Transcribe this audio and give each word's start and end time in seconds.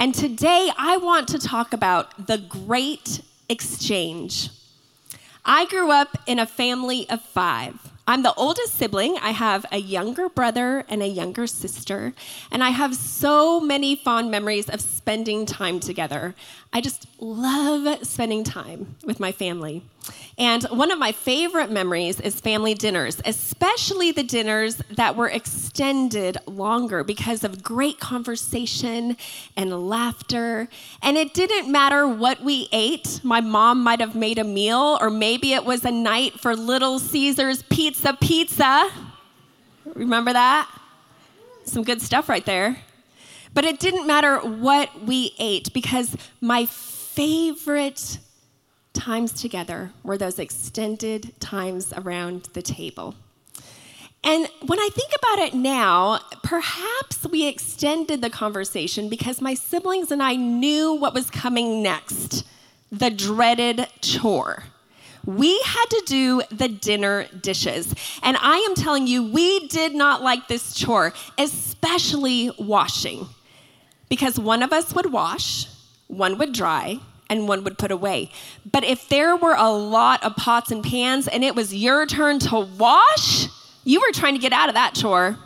And 0.00 0.14
today 0.14 0.70
I 0.78 0.96
want 0.96 1.26
to 1.28 1.40
talk 1.40 1.72
about 1.72 2.28
the 2.28 2.38
great 2.38 3.20
exchange. 3.48 4.48
I 5.44 5.66
grew 5.66 5.90
up 5.90 6.16
in 6.24 6.38
a 6.38 6.46
family 6.46 7.10
of 7.10 7.20
five. 7.20 7.74
I'm 8.06 8.22
the 8.22 8.32
oldest 8.34 8.74
sibling. 8.74 9.18
I 9.20 9.32
have 9.32 9.66
a 9.72 9.78
younger 9.78 10.28
brother 10.28 10.84
and 10.88 11.02
a 11.02 11.08
younger 11.08 11.48
sister, 11.48 12.14
and 12.52 12.62
I 12.62 12.70
have 12.70 12.94
so 12.94 13.58
many 13.58 13.96
fond 13.96 14.30
memories 14.30 14.70
of 14.70 14.80
spending 14.80 15.44
time 15.44 15.80
together. 15.80 16.36
I 16.72 16.80
just 16.80 17.08
love 17.18 18.06
spending 18.06 18.44
time 18.44 18.94
with 19.04 19.18
my 19.18 19.32
family. 19.32 19.82
And 20.38 20.62
one 20.64 20.90
of 20.90 20.98
my 20.98 21.12
favorite 21.12 21.70
memories 21.70 22.20
is 22.20 22.40
family 22.40 22.74
dinners, 22.74 23.20
especially 23.24 24.12
the 24.12 24.22
dinners 24.22 24.76
that 24.90 25.16
were 25.16 25.28
extended 25.28 26.38
longer 26.46 27.02
because 27.02 27.42
of 27.42 27.62
great 27.62 27.98
conversation 27.98 29.16
and 29.56 29.88
laughter. 29.88 30.68
And 31.02 31.16
it 31.16 31.34
didn't 31.34 31.70
matter 31.70 32.06
what 32.06 32.42
we 32.42 32.68
ate. 32.70 33.20
My 33.24 33.40
mom 33.40 33.82
might 33.82 34.00
have 34.00 34.14
made 34.14 34.38
a 34.38 34.44
meal, 34.44 34.96
or 35.00 35.10
maybe 35.10 35.54
it 35.54 35.64
was 35.64 35.84
a 35.84 35.90
night 35.90 36.38
for 36.40 36.54
Little 36.54 36.98
Caesars 37.00 37.62
Pizza 37.64 38.16
Pizza. 38.20 38.90
Remember 39.94 40.32
that? 40.32 40.70
Some 41.64 41.82
good 41.82 42.00
stuff 42.00 42.28
right 42.28 42.46
there. 42.46 42.78
But 43.54 43.64
it 43.64 43.80
didn't 43.80 44.06
matter 44.06 44.38
what 44.38 45.02
we 45.04 45.34
ate 45.38 45.72
because 45.72 46.16
my 46.40 46.66
favorite 46.66 48.18
times 48.98 49.32
together 49.32 49.92
were 50.02 50.18
those 50.18 50.38
extended 50.38 51.38
times 51.40 51.92
around 51.96 52.48
the 52.52 52.62
table. 52.62 53.14
And 54.24 54.48
when 54.66 54.80
I 54.80 54.88
think 54.92 55.12
about 55.16 55.38
it 55.38 55.54
now, 55.54 56.20
perhaps 56.42 57.26
we 57.30 57.46
extended 57.46 58.20
the 58.20 58.30
conversation 58.30 59.08
because 59.08 59.40
my 59.40 59.54
siblings 59.54 60.10
and 60.10 60.22
I 60.22 60.34
knew 60.34 60.94
what 60.94 61.14
was 61.14 61.30
coming 61.30 61.82
next 61.82 62.44
the 62.90 63.10
dreaded 63.10 63.86
chore. 64.00 64.64
We 65.24 65.60
had 65.60 65.84
to 65.90 66.02
do 66.06 66.42
the 66.50 66.68
dinner 66.68 67.26
dishes. 67.42 67.94
And 68.22 68.36
I 68.40 68.56
am 68.68 68.74
telling 68.74 69.06
you, 69.06 69.30
we 69.30 69.68
did 69.68 69.94
not 69.94 70.22
like 70.22 70.48
this 70.48 70.74
chore, 70.74 71.12
especially 71.36 72.50
washing 72.58 73.28
because 74.08 74.38
one 74.38 74.62
of 74.62 74.72
us 74.72 74.94
would 74.94 75.12
wash, 75.12 75.66
one 76.06 76.38
would 76.38 76.54
dry, 76.54 76.98
and 77.28 77.48
one 77.48 77.64
would 77.64 77.78
put 77.78 77.90
away. 77.90 78.30
But 78.70 78.84
if 78.84 79.08
there 79.08 79.36
were 79.36 79.54
a 79.54 79.70
lot 79.70 80.22
of 80.22 80.36
pots 80.36 80.70
and 80.70 80.82
pans 80.82 81.28
and 81.28 81.44
it 81.44 81.54
was 81.54 81.74
your 81.74 82.06
turn 82.06 82.38
to 82.40 82.60
wash, 82.60 83.48
you 83.84 84.00
were 84.00 84.12
trying 84.12 84.34
to 84.34 84.40
get 84.40 84.52
out 84.52 84.68
of 84.68 84.74
that 84.74 84.94
chore. 84.94 85.38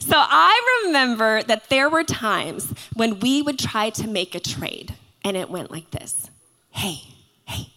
So 0.00 0.16
I 0.16 0.84
remember 0.86 1.42
that 1.44 1.68
there 1.68 1.88
were 1.88 2.04
times 2.04 2.72
when 2.94 3.20
we 3.20 3.42
would 3.42 3.58
try 3.58 3.90
to 3.90 4.08
make 4.08 4.34
a 4.34 4.40
trade, 4.40 4.94
and 5.24 5.36
it 5.36 5.48
went 5.48 5.70
like 5.70 5.90
this 5.90 6.30
Hey, 6.70 7.00
hey, 7.46 7.72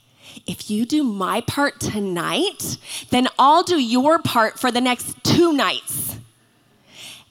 if 0.48 0.70
you 0.70 0.86
do 0.86 1.04
my 1.04 1.42
part 1.42 1.80
tonight, 1.80 2.78
then 3.10 3.28
I'll 3.38 3.64
do 3.64 3.80
your 3.80 4.20
part 4.20 4.60
for 4.60 4.72
the 4.72 4.82
next 4.82 5.24
two 5.24 5.54
nights. 5.54 6.18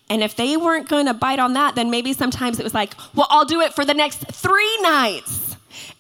And 0.09 0.23
if 0.25 0.35
they 0.35 0.57
weren't 0.57 0.89
going 0.89 1.07
to 1.07 1.15
bite 1.15 1.39
on 1.39 1.53
that, 1.53 1.77
then 1.77 1.91
maybe 1.91 2.13
sometimes 2.13 2.59
it 2.59 2.65
was 2.65 2.75
like, 2.75 2.95
well, 3.15 3.29
I'll 3.31 3.45
do 3.45 3.61
it 3.61 3.75
for 3.75 3.85
the 3.85 3.95
next 3.95 4.27
three 4.33 4.79
nights. 4.83 5.50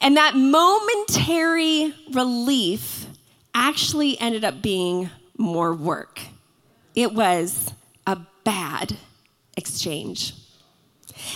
And 0.00 0.16
that 0.16 0.34
momentary 0.34 1.94
relief 2.12 3.06
actually 3.55 4.19
ended 4.20 4.44
up 4.44 4.62
being 4.62 5.10
more 5.36 5.74
work. 5.74 6.20
It 6.94 7.14
was 7.14 7.72
a 8.06 8.18
bad 8.44 8.96
exchange. 9.56 10.34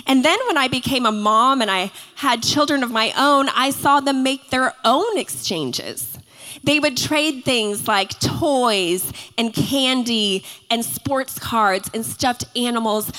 And 0.06 0.24
then 0.24 0.38
when 0.46 0.56
I 0.56 0.68
became 0.68 1.06
a 1.06 1.12
mom 1.12 1.60
and 1.60 1.70
I 1.70 1.90
had 2.16 2.42
children 2.42 2.82
of 2.82 2.90
my 2.90 3.12
own, 3.16 3.48
I 3.50 3.70
saw 3.70 4.00
them 4.00 4.22
make 4.22 4.50
their 4.50 4.72
own 4.84 5.18
exchanges. 5.18 6.18
They 6.62 6.80
would 6.80 6.96
trade 6.96 7.44
things 7.44 7.86
like 7.86 8.18
toys 8.20 9.12
and 9.36 9.52
candy 9.52 10.44
and 10.70 10.84
sports 10.84 11.38
cards 11.38 11.90
and 11.92 12.04
stuffed 12.06 12.44
animals, 12.56 13.12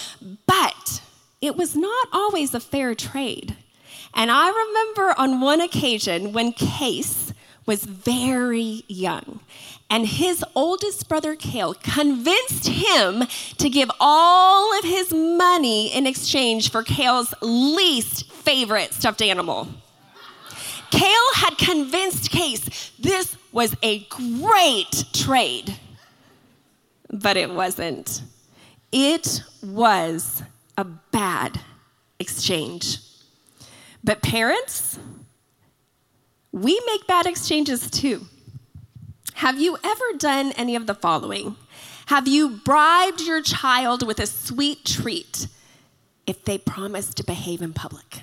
but 0.47 1.01
it 1.41 1.55
was 1.55 1.75
not 1.75 2.07
always 2.11 2.55
a 2.55 2.59
fair 2.59 2.95
trade. 2.95 3.54
And 4.15 4.31
I 4.31 4.47
remember 4.49 5.13
on 5.17 5.41
one 5.41 5.59
occasion 5.59 6.31
when 6.31 6.53
Case 6.53 7.33
was 7.65 7.83
very 7.83 8.83
young, 8.87 9.41
and 9.89 10.07
his 10.07 10.43
oldest 10.55 11.09
brother, 11.09 11.35
Cale, 11.35 11.73
convinced 11.73 12.67
him 12.67 13.25
to 13.57 13.69
give 13.69 13.89
all 13.99 14.77
of 14.79 14.85
his 14.85 15.13
money 15.13 15.93
in 15.93 16.07
exchange 16.07 16.71
for 16.71 16.81
Cale's 16.81 17.33
least 17.41 18.31
favorite 18.31 18.93
stuffed 18.93 19.21
animal. 19.21 19.67
Cale 20.91 21.33
had 21.35 21.57
convinced 21.57 22.31
Case 22.31 22.91
this 22.99 23.35
was 23.51 23.75
a 23.83 23.99
great 24.05 25.05
trade, 25.11 25.75
but 27.11 27.35
it 27.35 27.49
wasn't. 27.49 28.21
It 28.91 29.43
was 29.61 30.41
a 30.77 30.85
bad 30.85 31.59
exchange. 32.19 32.99
But 34.05 34.21
parents, 34.21 34.99
we 36.51 36.79
make 36.85 37.07
bad 37.07 37.25
exchanges 37.25 37.89
too. 37.89 38.27
Have 39.33 39.59
you 39.59 39.77
ever 39.83 40.17
done 40.19 40.51
any 40.51 40.75
of 40.75 40.85
the 40.85 40.93
following? 40.93 41.55
Have 42.05 42.27
you 42.27 42.49
bribed 42.49 43.21
your 43.21 43.41
child 43.41 44.05
with 44.05 44.19
a 44.19 44.27
sweet 44.27 44.85
treat 44.85 45.47
if 46.27 46.45
they 46.45 46.59
promise 46.59 47.15
to 47.15 47.23
behave 47.23 47.63
in 47.63 47.73
public? 47.73 48.21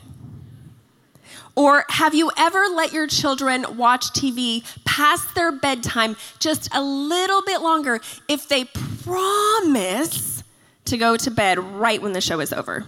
Or 1.56 1.84
have 1.88 2.14
you 2.14 2.31
ever 2.38 2.69
let 2.69 2.93
your 2.93 3.09
children 3.09 3.76
watch 3.76 4.04
TV 4.12 4.62
past 4.84 5.34
their 5.34 5.50
bedtime 5.50 6.14
just 6.38 6.72
a 6.72 6.81
little 6.81 7.43
bit 7.43 7.60
longer 7.60 8.00
if 8.28 8.49
they 8.49 8.66
promise 9.03 10.44
to 10.84 10.97
go 10.97 11.16
to 11.16 11.31
bed 11.31 11.59
right 11.59 12.00
when 12.00 12.12
the 12.12 12.20
show 12.20 12.38
is 12.38 12.53
over? 12.53 12.87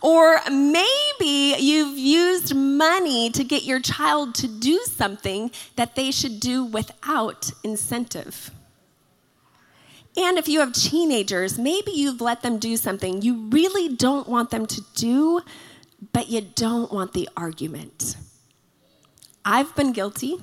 Or 0.00 0.40
maybe 0.50 1.56
you've 1.58 1.98
used 1.98 2.54
money 2.54 3.30
to 3.30 3.44
get 3.44 3.64
your 3.64 3.80
child 3.80 4.34
to 4.36 4.48
do 4.48 4.78
something 4.84 5.50
that 5.76 5.94
they 5.94 6.10
should 6.10 6.40
do 6.40 6.64
without 6.64 7.50
incentive. 7.62 8.50
And 10.16 10.38
if 10.38 10.48
you 10.48 10.60
have 10.60 10.72
teenagers, 10.72 11.58
maybe 11.58 11.92
you've 11.92 12.20
let 12.20 12.42
them 12.42 12.58
do 12.58 12.76
something 12.76 13.20
you 13.20 13.48
really 13.50 13.94
don't 13.94 14.28
want 14.28 14.50
them 14.50 14.66
to 14.66 14.82
do 14.94 15.42
but 16.12 16.28
you 16.28 16.40
don't 16.40 16.92
want 16.92 17.12
the 17.12 17.28
argument. 17.36 18.16
I've 19.44 19.74
been 19.76 19.92
guilty. 19.92 20.38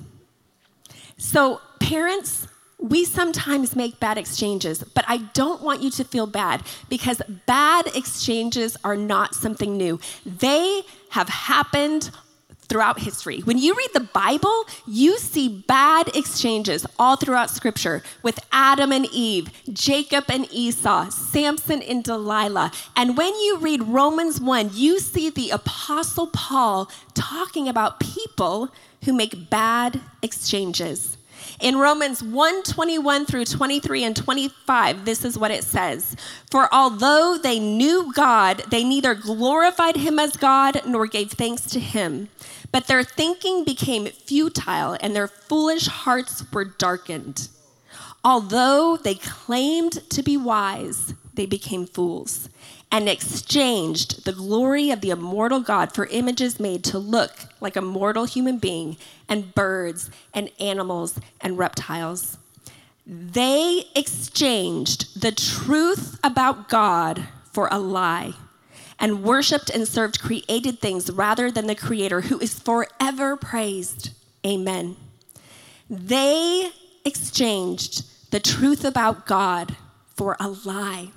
So, 1.16 1.60
parents, 1.80 2.48
we 2.84 3.02
sometimes 3.06 3.74
make 3.74 3.98
bad 3.98 4.18
exchanges, 4.18 4.84
but 4.84 5.06
I 5.08 5.16
don't 5.32 5.62
want 5.62 5.80
you 5.80 5.90
to 5.92 6.04
feel 6.04 6.26
bad 6.26 6.62
because 6.90 7.22
bad 7.46 7.86
exchanges 7.96 8.76
are 8.84 8.94
not 8.94 9.34
something 9.34 9.74
new. 9.74 9.98
They 10.26 10.82
have 11.08 11.30
happened 11.30 12.10
throughout 12.68 13.00
history. 13.00 13.40
When 13.40 13.56
you 13.56 13.74
read 13.74 13.90
the 13.94 14.08
Bible, 14.12 14.64
you 14.86 15.16
see 15.16 15.64
bad 15.66 16.14
exchanges 16.14 16.84
all 16.98 17.16
throughout 17.16 17.48
Scripture 17.48 18.02
with 18.22 18.38
Adam 18.52 18.92
and 18.92 19.06
Eve, 19.10 19.48
Jacob 19.72 20.24
and 20.28 20.46
Esau, 20.52 21.08
Samson 21.08 21.80
and 21.80 22.04
Delilah. 22.04 22.70
And 22.96 23.16
when 23.16 23.32
you 23.34 23.58
read 23.60 23.82
Romans 23.84 24.42
1, 24.42 24.70
you 24.74 24.98
see 24.98 25.30
the 25.30 25.50
Apostle 25.50 26.26
Paul 26.26 26.90
talking 27.14 27.66
about 27.66 28.00
people 28.00 28.68
who 29.04 29.14
make 29.14 29.48
bad 29.48 30.02
exchanges. 30.22 31.16
In 31.60 31.78
Romans 31.78 32.22
1 32.22 32.62
21 32.62 33.26
through 33.26 33.44
23 33.44 34.04
and 34.04 34.16
25, 34.16 35.04
this 35.04 35.24
is 35.24 35.38
what 35.38 35.50
it 35.50 35.64
says 35.64 36.16
For 36.50 36.72
although 36.72 37.38
they 37.40 37.58
knew 37.58 38.12
God, 38.12 38.64
they 38.70 38.84
neither 38.84 39.14
glorified 39.14 39.96
him 39.96 40.18
as 40.18 40.36
God 40.36 40.82
nor 40.86 41.06
gave 41.06 41.32
thanks 41.32 41.66
to 41.66 41.80
him. 41.80 42.28
But 42.72 42.86
their 42.86 43.04
thinking 43.04 43.64
became 43.64 44.06
futile 44.06 44.96
and 45.00 45.14
their 45.14 45.28
foolish 45.28 45.86
hearts 45.86 46.44
were 46.52 46.64
darkened. 46.64 47.48
Although 48.24 48.96
they 48.96 49.14
claimed 49.14 50.08
to 50.10 50.22
be 50.22 50.36
wise, 50.36 51.14
they 51.34 51.46
became 51.46 51.86
fools 51.86 52.48
and 52.90 53.08
exchanged 53.08 54.24
the 54.24 54.32
glory 54.32 54.90
of 54.90 55.00
the 55.00 55.10
immortal 55.10 55.60
God 55.60 55.92
for 55.92 56.06
images 56.06 56.60
made 56.60 56.84
to 56.84 56.98
look 56.98 57.32
like 57.60 57.76
a 57.76 57.82
mortal 57.82 58.24
human 58.24 58.58
being 58.58 58.96
and 59.28 59.54
birds 59.54 60.10
and 60.32 60.50
animals 60.60 61.18
and 61.40 61.58
reptiles. 61.58 62.38
They 63.06 63.84
exchanged 63.94 65.20
the 65.20 65.32
truth 65.32 66.18
about 66.22 66.68
God 66.68 67.26
for 67.52 67.68
a 67.70 67.78
lie 67.78 68.34
and 68.98 69.22
worshiped 69.22 69.70
and 69.70 69.86
served 69.86 70.20
created 70.20 70.78
things 70.78 71.10
rather 71.10 71.50
than 71.50 71.66
the 71.66 71.74
Creator 71.74 72.22
who 72.22 72.38
is 72.38 72.58
forever 72.58 73.36
praised. 73.36 74.10
Amen. 74.46 74.96
They 75.90 76.70
exchanged 77.04 78.30
the 78.30 78.40
truth 78.40 78.84
about 78.84 79.26
God 79.26 79.76
for 80.16 80.36
a 80.40 80.48
lie. 80.48 81.10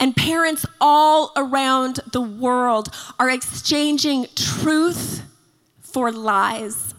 And 0.00 0.16
parents 0.16 0.66
all 0.80 1.32
around 1.36 2.00
the 2.12 2.20
world 2.20 2.88
are 3.18 3.30
exchanging 3.30 4.26
truth 4.34 5.22
for 5.80 6.10
lies. 6.10 6.94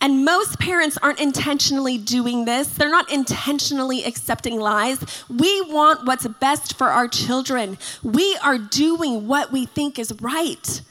And 0.00 0.24
most 0.24 0.58
parents 0.58 0.98
aren't 1.02 1.20
intentionally 1.20 1.98
doing 1.98 2.44
this. 2.44 2.68
They're 2.68 2.90
not 2.90 3.10
intentionally 3.10 4.04
accepting 4.04 4.60
lies. 4.60 5.24
We 5.28 5.62
want 5.62 6.04
what's 6.04 6.26
best 6.26 6.76
for 6.76 6.88
our 6.88 7.08
children. 7.08 7.78
We 8.02 8.36
are 8.42 8.58
doing 8.58 9.26
what 9.26 9.50
we 9.50 9.66
think 9.66 9.98
is 9.98 10.12
right. 10.20 10.82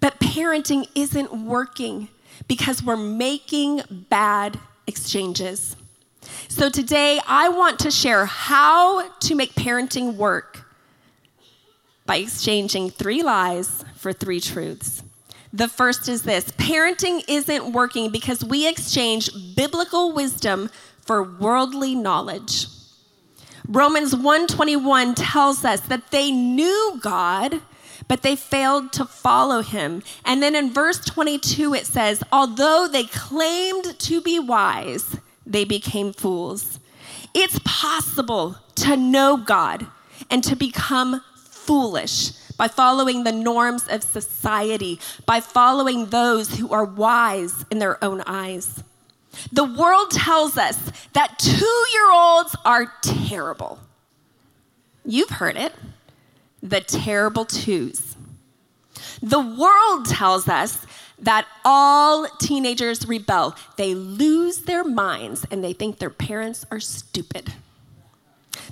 But 0.00 0.18
parenting 0.20 0.88
isn't 0.94 1.32
working 1.32 2.08
because 2.46 2.82
we're 2.82 2.96
making 2.96 3.82
bad 4.08 4.58
exchanges. 4.86 5.76
So 6.48 6.70
today, 6.70 7.20
I 7.26 7.48
want 7.48 7.78
to 7.80 7.90
share 7.90 8.26
how 8.26 9.08
to 9.08 9.34
make 9.34 9.54
parenting 9.54 10.14
work 10.14 10.67
by 12.08 12.16
exchanging 12.16 12.88
three 12.88 13.22
lies 13.22 13.84
for 13.94 14.14
three 14.14 14.40
truths. 14.40 15.02
The 15.52 15.68
first 15.68 16.08
is 16.08 16.22
this 16.22 16.46
parenting 16.52 17.22
isn't 17.28 17.72
working 17.72 18.10
because 18.10 18.42
we 18.42 18.66
exchange 18.66 19.30
biblical 19.54 20.12
wisdom 20.12 20.70
for 21.02 21.22
worldly 21.22 21.94
knowledge. 21.94 22.66
Romans 23.68 24.14
1:21 24.14 25.14
tells 25.14 25.66
us 25.66 25.80
that 25.82 26.10
they 26.10 26.30
knew 26.30 26.98
God, 27.02 27.60
but 28.08 28.22
they 28.22 28.36
failed 28.36 28.90
to 28.92 29.04
follow 29.04 29.60
him. 29.60 30.02
And 30.24 30.42
then 30.42 30.54
in 30.54 30.72
verse 30.72 31.04
22 31.04 31.74
it 31.74 31.86
says, 31.86 32.22
although 32.32 32.88
they 32.88 33.04
claimed 33.04 33.98
to 33.98 34.22
be 34.22 34.38
wise, 34.38 35.18
they 35.44 35.66
became 35.66 36.14
fools. 36.14 36.80
It's 37.34 37.60
possible 37.64 38.56
to 38.76 38.96
know 38.96 39.36
God 39.36 39.86
and 40.30 40.42
to 40.44 40.56
become 40.56 41.22
foolish 41.68 42.30
by 42.56 42.66
following 42.66 43.24
the 43.24 43.32
norms 43.32 43.86
of 43.88 44.02
society, 44.02 44.98
by 45.26 45.38
following 45.38 46.06
those 46.06 46.56
who 46.56 46.72
are 46.72 46.86
wise 46.86 47.66
in 47.70 47.78
their 47.78 48.02
own 48.02 48.22
eyes. 48.26 48.82
The 49.52 49.64
world 49.64 50.10
tells 50.10 50.56
us 50.56 50.78
that 51.12 51.38
two 51.38 51.84
year 51.92 52.10
olds 52.10 52.56
are 52.64 52.90
terrible. 53.02 53.78
You've 55.04 55.28
heard 55.28 55.56
it 55.56 55.74
the 56.62 56.80
terrible 56.80 57.44
twos. 57.44 58.16
The 59.22 59.40
world 59.40 60.06
tells 60.06 60.48
us 60.48 60.86
that 61.18 61.46
all 61.66 62.26
teenagers 62.40 63.06
rebel. 63.06 63.54
They 63.76 63.94
lose 63.94 64.62
their 64.62 64.84
minds 64.84 65.44
and 65.50 65.62
they 65.62 65.74
think 65.74 65.98
their 65.98 66.10
parents 66.10 66.64
are 66.70 66.80
stupid. 66.80 67.52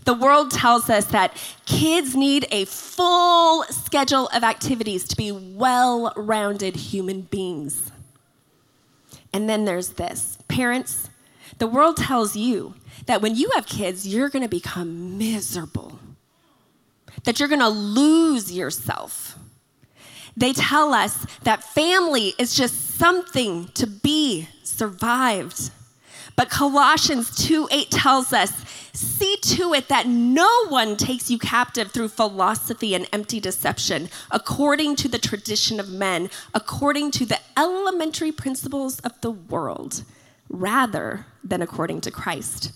The 0.04 0.14
world 0.14 0.50
tells 0.50 0.88
us 0.88 1.06
that 1.06 1.36
kids 1.66 2.14
need 2.14 2.46
a 2.50 2.64
full 2.64 3.64
schedule 3.64 4.28
of 4.28 4.44
activities 4.44 5.04
to 5.08 5.16
be 5.16 5.32
well 5.32 6.12
rounded 6.16 6.76
human 6.76 7.22
beings. 7.22 7.90
And 9.32 9.48
then 9.48 9.64
there's 9.64 9.90
this 9.90 10.38
parents, 10.48 11.10
the 11.58 11.66
world 11.66 11.96
tells 11.96 12.36
you 12.36 12.74
that 13.06 13.22
when 13.22 13.34
you 13.34 13.50
have 13.54 13.66
kids, 13.66 14.06
you're 14.06 14.28
going 14.28 14.42
to 14.42 14.48
become 14.48 15.18
miserable, 15.18 15.98
that 17.24 17.38
you're 17.38 17.48
going 17.48 17.60
to 17.60 17.68
lose 17.68 18.52
yourself. 18.52 19.38
They 20.36 20.52
tell 20.52 20.92
us 20.92 21.26
that 21.44 21.62
family 21.62 22.34
is 22.38 22.54
just 22.54 22.96
something 22.98 23.68
to 23.74 23.86
be 23.86 24.48
survived. 24.62 25.70
But 26.36 26.50
Colossians 26.50 27.34
2 27.46 27.68
8 27.72 27.90
tells 27.90 28.32
us 28.32 28.52
See 28.96 29.36
to 29.36 29.74
it 29.74 29.88
that 29.88 30.06
no 30.06 30.66
one 30.68 30.96
takes 30.96 31.30
you 31.30 31.38
captive 31.38 31.92
through 31.92 32.08
philosophy 32.08 32.94
and 32.94 33.06
empty 33.12 33.40
deception, 33.40 34.08
according 34.30 34.96
to 34.96 35.08
the 35.08 35.18
tradition 35.18 35.78
of 35.78 35.90
men, 35.90 36.30
according 36.54 37.10
to 37.10 37.26
the 37.26 37.38
elementary 37.58 38.32
principles 38.32 38.98
of 39.00 39.20
the 39.20 39.30
world, 39.30 40.02
rather 40.48 41.26
than 41.44 41.60
according 41.60 42.00
to 42.02 42.10
Christ. 42.10 42.72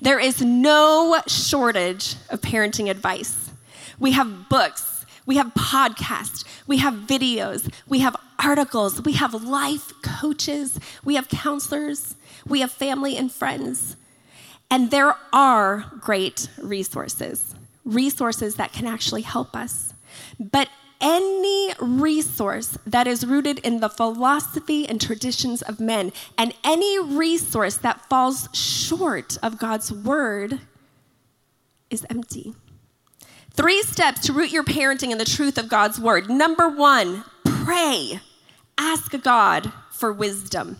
There 0.00 0.18
is 0.18 0.40
no 0.40 1.20
shortage 1.26 2.16
of 2.30 2.40
parenting 2.40 2.90
advice. 2.90 3.50
We 3.98 4.12
have 4.12 4.48
books, 4.48 5.04
we 5.26 5.36
have 5.36 5.48
podcasts, 5.48 6.42
we 6.66 6.78
have 6.78 6.94
videos, 6.94 7.70
we 7.86 7.98
have 7.98 8.16
articles, 8.42 9.02
we 9.02 9.12
have 9.12 9.34
life 9.34 9.92
coaches, 10.02 10.80
we 11.04 11.16
have 11.16 11.28
counselors, 11.28 12.14
we 12.46 12.60
have 12.60 12.72
family 12.72 13.14
and 13.18 13.30
friends. 13.30 13.96
And 14.70 14.90
there 14.90 15.16
are 15.32 15.84
great 16.00 16.48
resources, 16.58 17.54
resources 17.84 18.54
that 18.56 18.72
can 18.72 18.86
actually 18.86 19.22
help 19.22 19.56
us. 19.56 19.92
But 20.38 20.68
any 21.00 21.72
resource 21.80 22.78
that 22.86 23.06
is 23.06 23.26
rooted 23.26 23.58
in 23.60 23.80
the 23.80 23.88
philosophy 23.88 24.86
and 24.86 25.00
traditions 25.00 25.62
of 25.62 25.80
men, 25.80 26.12
and 26.36 26.54
any 26.62 26.98
resource 27.00 27.76
that 27.78 28.08
falls 28.08 28.48
short 28.52 29.38
of 29.42 29.58
God's 29.58 29.90
word, 29.90 30.60
is 31.88 32.06
empty. 32.10 32.54
Three 33.50 33.82
steps 33.82 34.20
to 34.26 34.32
root 34.32 34.52
your 34.52 34.62
parenting 34.62 35.10
in 35.10 35.18
the 35.18 35.24
truth 35.24 35.58
of 35.58 35.68
God's 35.68 35.98
word. 35.98 36.30
Number 36.30 36.68
one, 36.68 37.24
pray. 37.44 38.20
Ask 38.78 39.20
God 39.22 39.72
for 39.90 40.12
wisdom. 40.12 40.78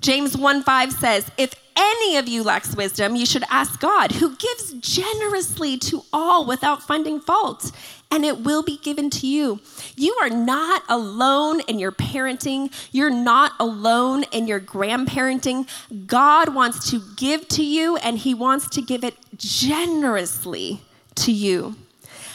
James 0.00 0.36
1 0.36 0.62
5 0.62 0.92
says, 0.92 1.30
If 1.36 1.54
any 1.78 2.16
of 2.16 2.26
you 2.26 2.42
lacks 2.42 2.74
wisdom, 2.74 3.14
you 3.14 3.24
should 3.24 3.44
ask 3.48 3.78
God, 3.78 4.12
who 4.12 4.34
gives 4.36 4.72
generously 4.80 5.78
to 5.78 6.02
all 6.12 6.44
without 6.44 6.82
finding 6.82 7.20
fault, 7.20 7.70
and 8.10 8.24
it 8.24 8.40
will 8.40 8.62
be 8.64 8.78
given 8.78 9.10
to 9.10 9.26
you. 9.26 9.60
You 9.94 10.16
are 10.20 10.28
not 10.28 10.82
alone 10.88 11.60
in 11.60 11.78
your 11.78 11.92
parenting. 11.92 12.72
You're 12.90 13.10
not 13.10 13.52
alone 13.60 14.24
in 14.32 14.48
your 14.48 14.60
grandparenting. 14.60 15.68
God 16.06 16.54
wants 16.54 16.90
to 16.90 17.00
give 17.16 17.46
to 17.48 17.62
you, 17.62 17.96
and 17.98 18.18
He 18.18 18.34
wants 18.34 18.68
to 18.70 18.82
give 18.82 19.04
it 19.04 19.14
generously 19.36 20.80
to 21.16 21.32
you. 21.32 21.76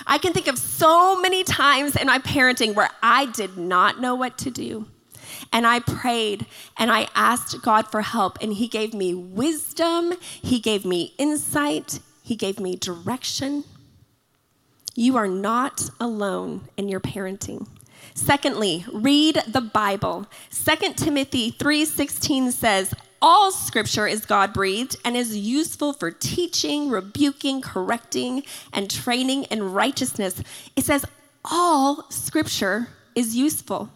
I 0.07 0.17
can 0.17 0.33
think 0.33 0.47
of 0.47 0.57
so 0.57 1.19
many 1.19 1.43
times 1.43 1.95
in 1.95 2.07
my 2.07 2.19
parenting 2.19 2.75
where 2.75 2.89
I 3.01 3.25
did 3.25 3.57
not 3.57 3.99
know 3.99 4.15
what 4.15 4.37
to 4.39 4.51
do. 4.51 4.85
And 5.53 5.65
I 5.67 5.79
prayed 5.79 6.47
and 6.75 6.91
I 6.91 7.07
asked 7.15 7.61
God 7.61 7.87
for 7.89 8.01
help, 8.01 8.39
and 8.41 8.53
He 8.53 8.67
gave 8.67 8.93
me 8.93 9.13
wisdom, 9.13 10.13
He 10.19 10.59
gave 10.59 10.83
me 10.83 11.13
insight, 11.17 11.99
He 12.23 12.35
gave 12.35 12.59
me 12.59 12.75
direction. 12.75 13.63
You 14.95 15.15
are 15.15 15.27
not 15.27 15.89
alone 15.99 16.67
in 16.75 16.89
your 16.89 16.99
parenting. 16.99 17.67
Secondly, 18.15 18.85
read 18.91 19.43
the 19.47 19.61
Bible. 19.61 20.27
2 20.51 20.97
Timothy 20.97 21.51
3:16 21.51 22.51
says, 22.51 22.93
"All 23.21 23.51
scripture 23.51 24.07
is 24.07 24.25
God-breathed 24.25 24.97
and 25.05 25.15
is 25.15 25.37
useful 25.37 25.93
for 25.93 26.11
teaching, 26.11 26.89
rebuking, 26.89 27.61
correcting, 27.61 28.43
and 28.71 28.89
training 28.89 29.43
in 29.45 29.71
righteousness." 29.71 30.41
It 30.75 30.85
says 30.85 31.05
all 31.45 32.05
scripture 32.09 32.89
is 33.15 33.35
useful. 33.35 33.89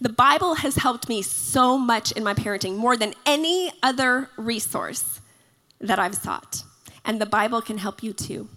The 0.00 0.08
Bible 0.08 0.56
has 0.56 0.76
helped 0.76 1.08
me 1.08 1.22
so 1.22 1.78
much 1.78 2.12
in 2.12 2.24
my 2.24 2.34
parenting, 2.34 2.76
more 2.76 2.96
than 2.96 3.14
any 3.26 3.70
other 3.82 4.30
resource 4.36 5.20
that 5.80 5.98
I've 5.98 6.14
sought. 6.14 6.64
And 7.04 7.20
the 7.20 7.26
Bible 7.26 7.62
can 7.62 7.78
help 7.78 8.02
you 8.02 8.12
too. 8.12 8.48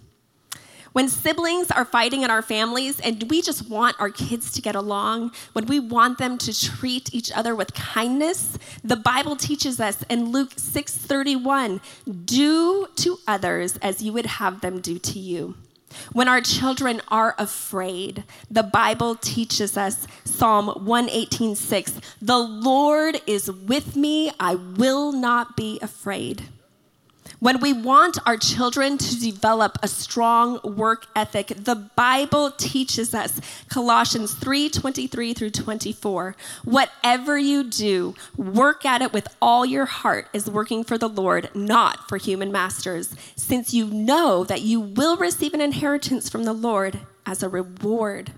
When 0.92 1.08
siblings 1.08 1.72
are 1.72 1.84
fighting 1.84 2.22
in 2.22 2.30
our 2.30 2.40
families 2.40 3.00
and 3.00 3.28
we 3.28 3.42
just 3.42 3.68
want 3.68 3.96
our 3.98 4.10
kids 4.10 4.52
to 4.52 4.62
get 4.62 4.76
along, 4.76 5.32
when 5.52 5.66
we 5.66 5.80
want 5.80 6.18
them 6.18 6.38
to 6.38 6.56
treat 6.56 7.12
each 7.12 7.32
other 7.32 7.52
with 7.56 7.74
kindness, 7.74 8.58
the 8.84 8.94
Bible 8.94 9.34
teaches 9.34 9.80
us 9.80 10.04
in 10.08 10.30
Luke 10.30 10.52
6:31, 10.56 11.80
do 12.24 12.86
to 12.94 13.18
others 13.26 13.76
as 13.78 14.02
you 14.02 14.12
would 14.12 14.26
have 14.26 14.60
them 14.60 14.80
do 14.80 15.00
to 15.00 15.18
you. 15.18 15.56
When 16.12 16.28
our 16.28 16.40
children 16.40 17.00
are 17.08 17.34
afraid, 17.38 18.24
the 18.50 18.62
Bible 18.62 19.16
teaches 19.16 19.76
us 19.76 20.06
Psalm 20.24 20.68
118:6, 20.68 21.92
"The 22.20 22.38
Lord 22.38 23.20
is 23.26 23.50
with 23.50 23.96
me, 23.96 24.30
I 24.38 24.54
will 24.54 25.12
not 25.12 25.56
be 25.56 25.78
afraid." 25.80 26.48
When 27.44 27.60
we 27.60 27.74
want 27.74 28.16
our 28.24 28.38
children 28.38 28.96
to 28.96 29.20
develop 29.20 29.76
a 29.82 29.86
strong 29.86 30.60
work 30.62 31.08
ethic, 31.14 31.48
the 31.48 31.74
Bible 31.74 32.52
teaches 32.52 33.12
us 33.12 33.38
Colossians 33.68 34.32
3:23 34.32 35.34
through 35.34 35.50
24. 35.50 36.36
Whatever 36.64 37.36
you 37.36 37.62
do, 37.62 38.14
work 38.38 38.86
at 38.86 39.02
it 39.02 39.12
with 39.12 39.28
all 39.42 39.66
your 39.66 39.84
heart 39.84 40.28
as 40.32 40.48
working 40.48 40.84
for 40.84 40.96
the 40.96 41.06
Lord, 41.06 41.50
not 41.54 42.08
for 42.08 42.16
human 42.16 42.50
masters, 42.50 43.10
since 43.36 43.74
you 43.74 43.88
know 43.88 44.44
that 44.44 44.62
you 44.62 44.80
will 44.80 45.18
receive 45.18 45.52
an 45.52 45.60
inheritance 45.60 46.30
from 46.30 46.44
the 46.44 46.54
Lord 46.54 47.00
as 47.26 47.42
a 47.42 47.50
reward. 47.50 48.32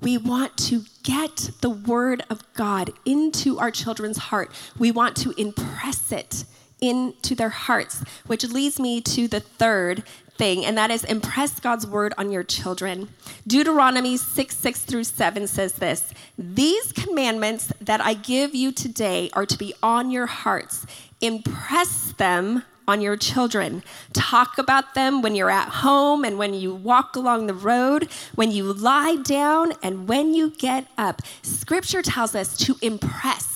We 0.00 0.16
want 0.16 0.56
to 0.68 0.86
get 1.02 1.50
the 1.60 1.68
word 1.68 2.24
of 2.30 2.50
God 2.54 2.94
into 3.04 3.58
our 3.58 3.70
children's 3.70 4.32
heart. 4.32 4.50
We 4.78 4.90
want 4.90 5.16
to 5.16 5.38
impress 5.38 6.10
it 6.10 6.46
into 6.80 7.34
their 7.34 7.48
hearts, 7.48 8.02
which 8.26 8.44
leads 8.44 8.78
me 8.78 9.00
to 9.00 9.28
the 9.28 9.40
third 9.40 10.02
thing, 10.36 10.64
and 10.64 10.76
that 10.76 10.90
is 10.90 11.04
impress 11.04 11.58
God's 11.60 11.86
word 11.86 12.12
on 12.18 12.30
your 12.30 12.42
children. 12.42 13.08
Deuteronomy 13.46 14.16
6 14.16 14.56
6 14.56 14.80
through 14.84 15.04
7 15.04 15.46
says 15.46 15.74
this 15.74 16.12
These 16.38 16.92
commandments 16.92 17.72
that 17.80 18.00
I 18.00 18.14
give 18.14 18.54
you 18.54 18.72
today 18.72 19.30
are 19.32 19.46
to 19.46 19.58
be 19.58 19.74
on 19.82 20.10
your 20.10 20.26
hearts. 20.26 20.86
Impress 21.20 22.12
them 22.12 22.62
on 22.88 23.00
your 23.00 23.16
children. 23.16 23.82
Talk 24.12 24.58
about 24.58 24.94
them 24.94 25.22
when 25.22 25.34
you're 25.34 25.50
at 25.50 25.68
home 25.68 26.24
and 26.24 26.38
when 26.38 26.54
you 26.54 26.74
walk 26.74 27.16
along 27.16 27.46
the 27.46 27.54
road, 27.54 28.08
when 28.34 28.52
you 28.52 28.72
lie 28.72 29.16
down 29.16 29.72
and 29.82 30.08
when 30.08 30.34
you 30.34 30.50
get 30.50 30.86
up. 30.96 31.22
Scripture 31.42 32.02
tells 32.02 32.34
us 32.34 32.56
to 32.58 32.76
impress 32.82 33.55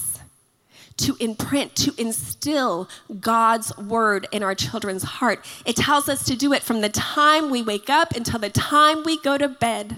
to 1.07 1.16
imprint, 1.21 1.76
to 1.76 1.95
instill 1.99 2.88
God's 3.21 3.76
word 3.76 4.26
in 4.33 4.42
our 4.42 4.54
children's 4.54 5.02
heart. 5.02 5.45
It 5.64 5.76
tells 5.76 6.09
us 6.09 6.25
to 6.25 6.37
do 6.37 6.52
it 6.52 6.62
from 6.62 6.80
the 6.80 6.88
time 6.88 7.50
we 7.50 7.62
wake 7.62 7.90
up 7.90 8.12
until 8.12 8.38
the 8.38 8.50
time 8.50 9.02
we 9.04 9.21
go 9.21 9.38
to 9.38 9.49
bed. 9.49 9.97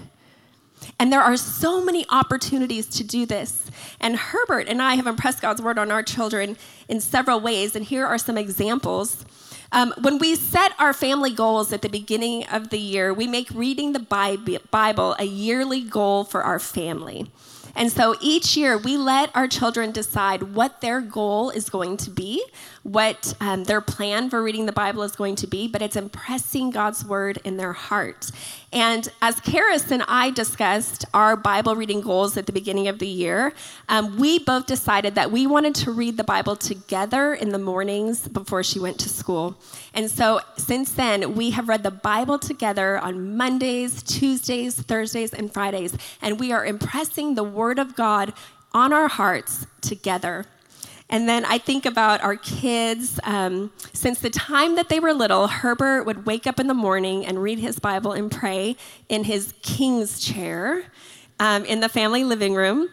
And 0.99 1.11
there 1.11 1.21
are 1.21 1.37
so 1.37 1.83
many 1.83 2.05
opportunities 2.09 2.87
to 2.87 3.03
do 3.03 3.25
this. 3.25 3.69
And 3.99 4.15
Herbert 4.15 4.67
and 4.67 4.81
I 4.81 4.95
have 4.95 5.07
impressed 5.07 5.41
God's 5.41 5.61
word 5.61 5.77
on 5.77 5.91
our 5.91 6.03
children 6.03 6.57
in 6.87 6.99
several 6.99 7.39
ways. 7.39 7.75
And 7.75 7.85
here 7.85 8.05
are 8.05 8.17
some 8.17 8.37
examples. 8.37 9.25
Um, 9.71 9.93
when 10.01 10.19
we 10.19 10.35
set 10.35 10.73
our 10.79 10.93
family 10.93 11.33
goals 11.33 11.73
at 11.73 11.81
the 11.81 11.89
beginning 11.89 12.45
of 12.47 12.69
the 12.69 12.77
year, 12.77 13.13
we 13.13 13.27
make 13.27 13.49
reading 13.51 13.93
the 13.93 14.59
Bible 14.69 15.15
a 15.17 15.23
yearly 15.23 15.81
goal 15.81 16.23
for 16.23 16.43
our 16.43 16.59
family. 16.59 17.31
And 17.75 17.91
so 17.91 18.15
each 18.21 18.55
year 18.55 18.77
we 18.77 18.97
let 18.97 19.35
our 19.35 19.47
children 19.47 19.91
decide 19.91 20.53
what 20.55 20.81
their 20.81 21.01
goal 21.01 21.49
is 21.49 21.69
going 21.69 21.97
to 21.97 22.11
be, 22.11 22.43
what 22.83 23.33
um, 23.39 23.63
their 23.63 23.79
plan 23.79 24.29
for 24.29 24.43
reading 24.43 24.65
the 24.65 24.73
Bible 24.73 25.03
is 25.03 25.15
going 25.15 25.35
to 25.37 25.47
be, 25.47 25.69
but 25.69 25.81
it's 25.81 25.95
impressing 25.95 26.69
God's 26.69 27.05
word 27.05 27.39
in 27.45 27.55
their 27.55 27.71
heart. 27.71 28.29
And 28.73 29.07
as 29.21 29.39
Karis 29.39 29.89
and 29.89 30.03
I 30.07 30.31
discussed 30.31 31.05
our 31.13 31.37
Bible 31.37 31.77
reading 31.77 32.01
goals 32.01 32.35
at 32.35 32.45
the 32.45 32.51
beginning 32.51 32.89
of 32.89 32.99
the 32.99 33.07
year, 33.07 33.53
um, 33.87 34.19
we 34.19 34.39
both 34.39 34.65
decided 34.65 35.15
that 35.15 35.31
we 35.31 35.47
wanted 35.47 35.75
to 35.75 35.91
read 35.91 36.17
the 36.17 36.25
Bible 36.25 36.57
together 36.57 37.33
in 37.33 37.49
the 37.49 37.57
mornings 37.57 38.27
before 38.27 38.63
she 38.63 38.79
went 38.79 38.99
to 38.99 39.09
school. 39.09 39.57
And 39.93 40.11
so 40.11 40.41
since 40.57 40.91
then, 40.91 41.35
we 41.35 41.51
have 41.51 41.69
read 41.69 41.83
the 41.83 41.91
Bible 41.91 42.37
together 42.37 42.97
on 42.97 43.37
Mondays, 43.37 44.03
Tuesdays, 44.03 44.75
Thursdays, 44.75 45.33
and 45.33 45.53
Fridays. 45.53 45.95
And 46.21 46.37
we 46.37 46.51
are 46.51 46.65
impressing 46.65 47.35
the 47.35 47.43
Word 47.43 47.79
of 47.79 47.95
God 47.95 48.33
on 48.73 48.91
our 48.91 49.07
hearts 49.07 49.67
together. 49.79 50.47
And 51.09 51.29
then 51.29 51.45
I 51.45 51.57
think 51.57 51.85
about 51.85 52.21
our 52.21 52.35
kids. 52.35 53.19
Um, 53.23 53.71
since 53.93 54.19
the 54.19 54.29
time 54.29 54.75
that 54.75 54.89
they 54.89 54.99
were 54.99 55.13
little, 55.13 55.47
Herbert 55.47 56.05
would 56.05 56.25
wake 56.25 56.47
up 56.47 56.59
in 56.59 56.67
the 56.67 56.73
morning 56.73 57.25
and 57.25 57.41
read 57.41 57.59
his 57.59 57.79
Bible 57.79 58.13
and 58.13 58.31
pray 58.31 58.75
in 59.09 59.25
his 59.25 59.53
king's 59.61 60.19
chair 60.19 60.85
um, 61.39 61.65
in 61.65 61.81
the 61.81 61.89
family 61.89 62.23
living 62.23 62.55
room. 62.55 62.89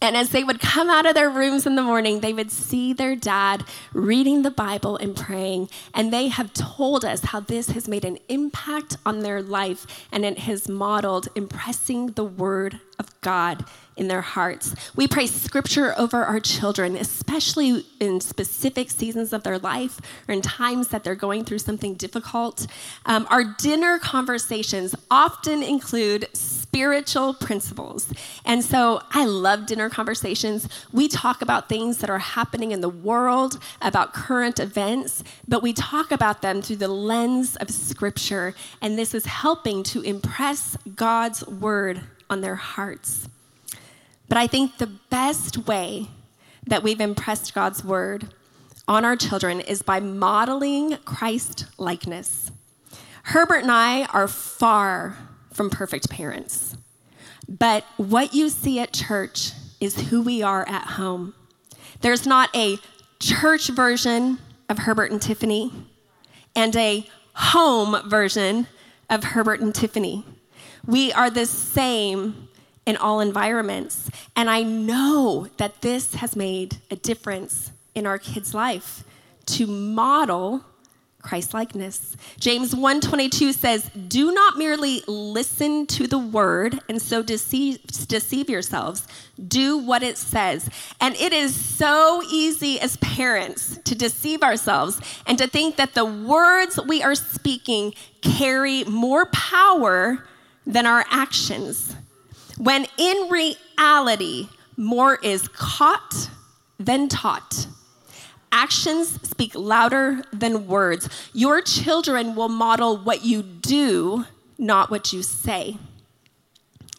And 0.00 0.16
as 0.16 0.30
they 0.30 0.44
would 0.44 0.60
come 0.60 0.90
out 0.90 1.06
of 1.06 1.14
their 1.14 1.30
rooms 1.30 1.66
in 1.66 1.76
the 1.76 1.82
morning, 1.82 2.20
they 2.20 2.32
would 2.32 2.50
see 2.50 2.92
their 2.92 3.16
dad 3.16 3.64
reading 3.92 4.42
the 4.42 4.50
Bible 4.50 4.96
and 4.96 5.16
praying. 5.16 5.70
And 5.94 6.12
they 6.12 6.28
have 6.28 6.52
told 6.52 7.04
us 7.04 7.22
how 7.24 7.40
this 7.40 7.70
has 7.70 7.88
made 7.88 8.04
an 8.04 8.18
impact 8.28 8.96
on 9.06 9.20
their 9.20 9.42
life 9.42 10.06
and 10.12 10.24
it 10.24 10.40
has 10.40 10.68
modeled 10.68 11.28
impressing 11.34 12.08
the 12.08 12.24
word 12.24 12.80
of 12.98 13.18
God 13.22 13.64
in 13.96 14.08
their 14.08 14.20
hearts. 14.20 14.74
We 14.96 15.06
pray 15.06 15.26
scripture 15.26 15.94
over 15.98 16.24
our 16.24 16.40
children, 16.40 16.96
especially 16.96 17.86
in 18.00 18.20
specific 18.20 18.90
seasons 18.90 19.32
of 19.32 19.42
their 19.42 19.58
life 19.58 20.00
or 20.28 20.34
in 20.34 20.42
times 20.42 20.88
that 20.88 21.04
they're 21.04 21.14
going 21.14 21.44
through 21.44 21.58
something 21.58 21.94
difficult. 21.94 22.66
Um, 23.06 23.26
our 23.30 23.44
dinner 23.44 23.98
conversations 23.98 24.94
often 25.10 25.62
include 25.62 26.28
spiritual 26.34 27.34
principles. 27.34 28.12
And 28.46 28.64
so 28.64 29.02
I 29.10 29.26
love 29.26 29.66
dinner 29.66 29.90
conversations. 29.90 30.68
We 30.90 31.06
talk 31.08 31.42
about 31.42 31.68
things 31.68 31.98
that 31.98 32.08
are 32.08 32.18
happening 32.18 32.72
in 32.72 32.80
the 32.80 32.88
world, 32.88 33.58
about 33.82 34.14
current 34.14 34.58
events, 34.58 35.22
but 35.46 35.62
we 35.62 35.74
talk 35.74 36.10
about 36.10 36.40
them 36.40 36.62
through 36.62 36.76
the 36.76 36.88
lens 36.88 37.56
of 37.56 37.70
scripture. 37.70 38.54
And 38.80 38.98
this 38.98 39.12
is 39.14 39.26
helping 39.26 39.82
to 39.84 40.00
impress 40.00 40.78
God's 40.96 41.46
word 41.46 42.00
on 42.30 42.40
their 42.40 42.56
hearts. 42.56 43.28
But 44.32 44.38
I 44.38 44.46
think 44.46 44.78
the 44.78 44.86
best 44.86 45.58
way 45.66 46.06
that 46.66 46.82
we've 46.82 47.02
impressed 47.02 47.54
God's 47.54 47.84
word 47.84 48.32
on 48.88 49.04
our 49.04 49.14
children 49.14 49.60
is 49.60 49.82
by 49.82 50.00
modeling 50.00 50.96
Christ 51.04 51.66
likeness. 51.76 52.50
Herbert 53.24 53.60
and 53.60 53.70
I 53.70 54.06
are 54.06 54.26
far 54.26 55.18
from 55.52 55.68
perfect 55.68 56.08
parents, 56.08 56.78
but 57.46 57.84
what 57.98 58.32
you 58.32 58.48
see 58.48 58.80
at 58.80 58.94
church 58.94 59.50
is 59.80 60.08
who 60.08 60.22
we 60.22 60.42
are 60.42 60.66
at 60.66 60.86
home. 60.86 61.34
There's 62.00 62.26
not 62.26 62.48
a 62.56 62.78
church 63.20 63.68
version 63.68 64.38
of 64.70 64.78
Herbert 64.78 65.10
and 65.10 65.20
Tiffany 65.20 65.70
and 66.56 66.74
a 66.74 67.06
home 67.34 68.08
version 68.08 68.66
of 69.10 69.24
Herbert 69.24 69.60
and 69.60 69.74
Tiffany. 69.74 70.24
We 70.86 71.12
are 71.12 71.28
the 71.28 71.44
same 71.44 72.48
in 72.84 72.96
all 72.96 73.20
environments. 73.20 74.10
And 74.34 74.50
I 74.50 74.62
know 74.62 75.48
that 75.56 75.82
this 75.82 76.14
has 76.16 76.36
made 76.36 76.78
a 76.90 76.96
difference 76.96 77.70
in 77.94 78.06
our 78.06 78.18
kids' 78.18 78.54
life 78.54 79.04
to 79.46 79.66
model 79.66 80.64
Christ-likeness. 81.22 82.16
James 82.40 82.74
1:22 82.74 83.52
says, 83.52 83.88
"Do 84.08 84.32
not 84.32 84.58
merely 84.58 85.04
listen 85.06 85.86
to 85.86 86.08
the 86.08 86.18
word 86.18 86.80
and 86.88 87.00
so 87.00 87.22
deceive, 87.22 87.78
deceive 88.08 88.50
yourselves. 88.50 89.04
Do 89.48 89.78
what 89.78 90.02
it 90.02 90.18
says." 90.18 90.68
And 91.00 91.14
it 91.14 91.32
is 91.32 91.54
so 91.54 92.24
easy 92.28 92.80
as 92.80 92.96
parents 92.96 93.78
to 93.84 93.94
deceive 93.94 94.42
ourselves 94.42 94.98
and 95.24 95.38
to 95.38 95.46
think 95.46 95.76
that 95.76 95.94
the 95.94 96.04
words 96.04 96.80
we 96.88 97.04
are 97.04 97.14
speaking 97.14 97.94
carry 98.20 98.82
more 98.82 99.26
power 99.26 100.26
than 100.66 100.86
our 100.86 101.06
actions 101.08 101.94
when 102.58 102.86
in 102.98 103.28
reality, 103.30 104.48
more 104.76 105.16
is 105.16 105.48
caught 105.48 106.30
than 106.78 107.08
taught. 107.08 107.66
Actions 108.50 109.18
speak 109.28 109.54
louder 109.54 110.22
than 110.32 110.66
words. 110.66 111.08
Your 111.32 111.62
children 111.62 112.34
will 112.34 112.50
model 112.50 112.98
what 112.98 113.24
you 113.24 113.42
do, 113.42 114.26
not 114.58 114.90
what 114.90 115.12
you 115.12 115.22
say. 115.22 115.78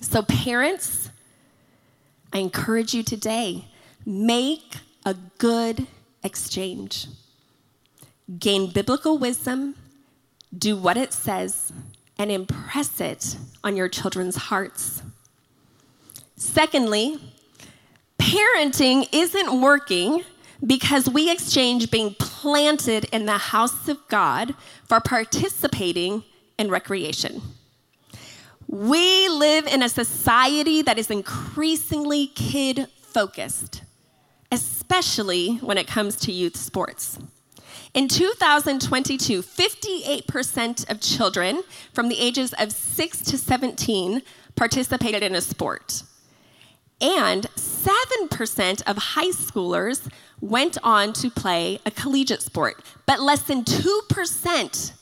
So, 0.02 0.24
parents, 0.24 1.12
I 2.34 2.40
encourage 2.40 2.94
you 2.96 3.04
today 3.04 3.66
make 4.06 4.78
a 5.06 5.16
good 5.38 5.86
exchange. 6.24 7.08
Gain 8.40 8.72
biblical 8.72 9.18
wisdom, 9.18 9.76
do 10.58 10.76
what 10.76 10.98
it 10.98 11.14
says, 11.14 11.72
and 12.18 12.32
impress 12.32 13.00
it 13.00 13.38
on 13.64 13.76
your 13.76 13.88
children's 13.88 14.36
hearts. 14.36 15.03
Secondly, 16.44 17.18
parenting 18.20 19.08
isn't 19.12 19.62
working 19.62 20.24
because 20.64 21.10
we 21.10 21.32
exchange 21.32 21.90
being 21.90 22.16
planted 22.20 23.06
in 23.06 23.26
the 23.26 23.38
house 23.38 23.88
of 23.88 23.98
God 24.10 24.54
for 24.84 25.00
participating 25.00 26.24
in 26.60 26.70
recreation. 26.70 27.42
We 28.68 29.30
live 29.30 29.66
in 29.68 29.82
a 29.82 29.90
society 29.90 30.82
that 30.84 31.00
is 31.00 31.10
increasingly 31.10 32.28
kid 32.28 32.88
focused, 33.02 33.82
especially 34.52 35.56
when 35.56 35.78
it 35.78 35.88
comes 35.88 36.18
to 36.18 36.32
youth 36.32 36.58
sports. 36.58 37.18
In 37.94 38.08
2022, 38.10 39.42
58% 39.42 40.92
of 40.92 41.00
children 41.00 41.64
from 41.94 42.10
the 42.10 42.20
ages 42.20 42.54
of 42.60 42.74
6 42.74 43.22
to 43.22 43.38
17 43.38 44.22
participated 44.56 45.24
in 45.24 45.36
a 45.36 45.42
sport. 45.42 46.04
And 47.02 47.48
7% 47.56 48.84
of 48.88 48.98
high 48.98 49.32
schoolers 49.32 50.10
went 50.40 50.78
on 50.84 51.14
to 51.14 51.30
play 51.30 51.80
a 51.86 51.92
collegiate 51.92 52.42
sport, 52.42 52.84
but 53.06 53.20
less 53.20 53.44
than 53.44 53.64
2% 53.64 54.94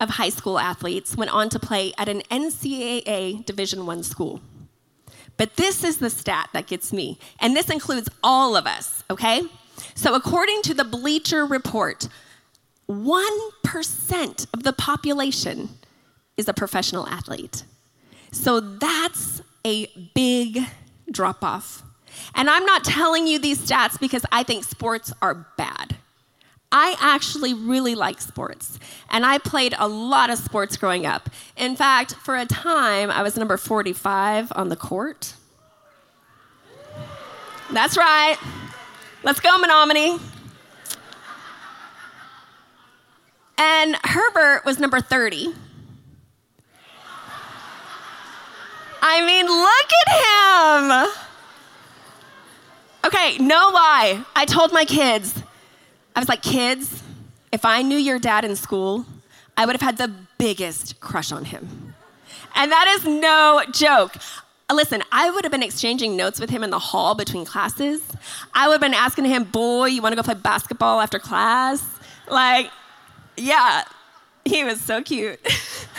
of 0.00 0.10
high 0.10 0.28
school 0.28 0.58
athletes 0.58 1.16
went 1.16 1.32
on 1.32 1.48
to 1.48 1.58
play 1.58 1.92
at 1.96 2.08
an 2.08 2.22
NCAA 2.30 3.44
Division 3.46 3.86
1 3.86 4.02
school. 4.02 4.40
But 5.36 5.56
this 5.56 5.82
is 5.82 5.98
the 5.98 6.10
stat 6.10 6.50
that 6.52 6.66
gets 6.66 6.92
me, 6.92 7.18
and 7.40 7.56
this 7.56 7.70
includes 7.70 8.08
all 8.22 8.56
of 8.56 8.66
us, 8.66 9.02
okay? 9.10 9.42
So 9.94 10.14
according 10.14 10.62
to 10.62 10.74
the 10.74 10.84
Bleacher 10.84 11.46
Report, 11.46 12.08
1% 12.88 14.46
of 14.52 14.62
the 14.62 14.72
population 14.72 15.68
is 16.36 16.48
a 16.48 16.54
professional 16.54 17.06
athlete. 17.06 17.64
So 18.30 18.60
that's 18.60 19.42
a 19.64 19.86
big 20.14 20.66
drop 21.10 21.42
off. 21.42 21.82
And 22.34 22.50
I'm 22.50 22.64
not 22.64 22.84
telling 22.84 23.26
you 23.26 23.38
these 23.38 23.58
stats 23.58 23.98
because 23.98 24.24
I 24.30 24.42
think 24.42 24.64
sports 24.64 25.12
are 25.22 25.46
bad. 25.56 25.96
I 26.70 26.96
actually 27.00 27.52
really 27.52 27.94
like 27.94 28.18
sports, 28.20 28.78
and 29.10 29.26
I 29.26 29.36
played 29.36 29.74
a 29.78 29.86
lot 29.86 30.30
of 30.30 30.38
sports 30.38 30.78
growing 30.78 31.04
up. 31.04 31.28
In 31.54 31.76
fact, 31.76 32.14
for 32.14 32.34
a 32.34 32.46
time, 32.46 33.10
I 33.10 33.22
was 33.22 33.36
number 33.36 33.58
45 33.58 34.52
on 34.56 34.70
the 34.70 34.76
court. 34.76 35.34
That's 37.70 37.98
right. 37.98 38.38
Let's 39.22 39.38
go, 39.38 39.56
Menominee. 39.58 40.18
And 43.58 43.96
Herbert 44.02 44.64
was 44.64 44.78
number 44.78 45.00
30. 45.00 45.54
I 49.04 49.20
mean, 49.26 49.46
look 49.46 49.90
at 50.06 50.08
him. 51.04 51.22
Okay, 53.04 53.36
no 53.38 53.70
lie. 53.74 54.24
I 54.36 54.44
told 54.44 54.72
my 54.72 54.84
kids, 54.84 55.42
I 56.14 56.20
was 56.20 56.28
like, 56.28 56.40
kids, 56.42 57.02
if 57.50 57.64
I 57.64 57.82
knew 57.82 57.98
your 57.98 58.20
dad 58.20 58.44
in 58.44 58.54
school, 58.54 59.04
I 59.56 59.66
would 59.66 59.74
have 59.74 59.82
had 59.82 59.98
the 59.98 60.12
biggest 60.38 61.00
crush 61.00 61.32
on 61.32 61.44
him. 61.44 61.94
And 62.54 62.70
that 62.70 62.86
is 62.96 63.04
no 63.04 63.62
joke. 63.72 64.14
Listen, 64.72 65.02
I 65.10 65.30
would 65.30 65.44
have 65.44 65.52
been 65.52 65.62
exchanging 65.62 66.16
notes 66.16 66.40
with 66.40 66.48
him 66.48 66.62
in 66.62 66.70
the 66.70 66.78
hall 66.78 67.14
between 67.14 67.44
classes. 67.44 68.00
I 68.54 68.68
would 68.68 68.74
have 68.74 68.80
been 68.80 68.94
asking 68.94 69.24
him, 69.26 69.44
boy, 69.44 69.86
you 69.86 70.00
want 70.00 70.12
to 70.12 70.16
go 70.16 70.22
play 70.22 70.34
basketball 70.34 71.00
after 71.00 71.18
class? 71.18 71.84
Like, 72.30 72.70
yeah, 73.36 73.82
he 74.44 74.64
was 74.64 74.80
so 74.80 75.02
cute. 75.02 75.40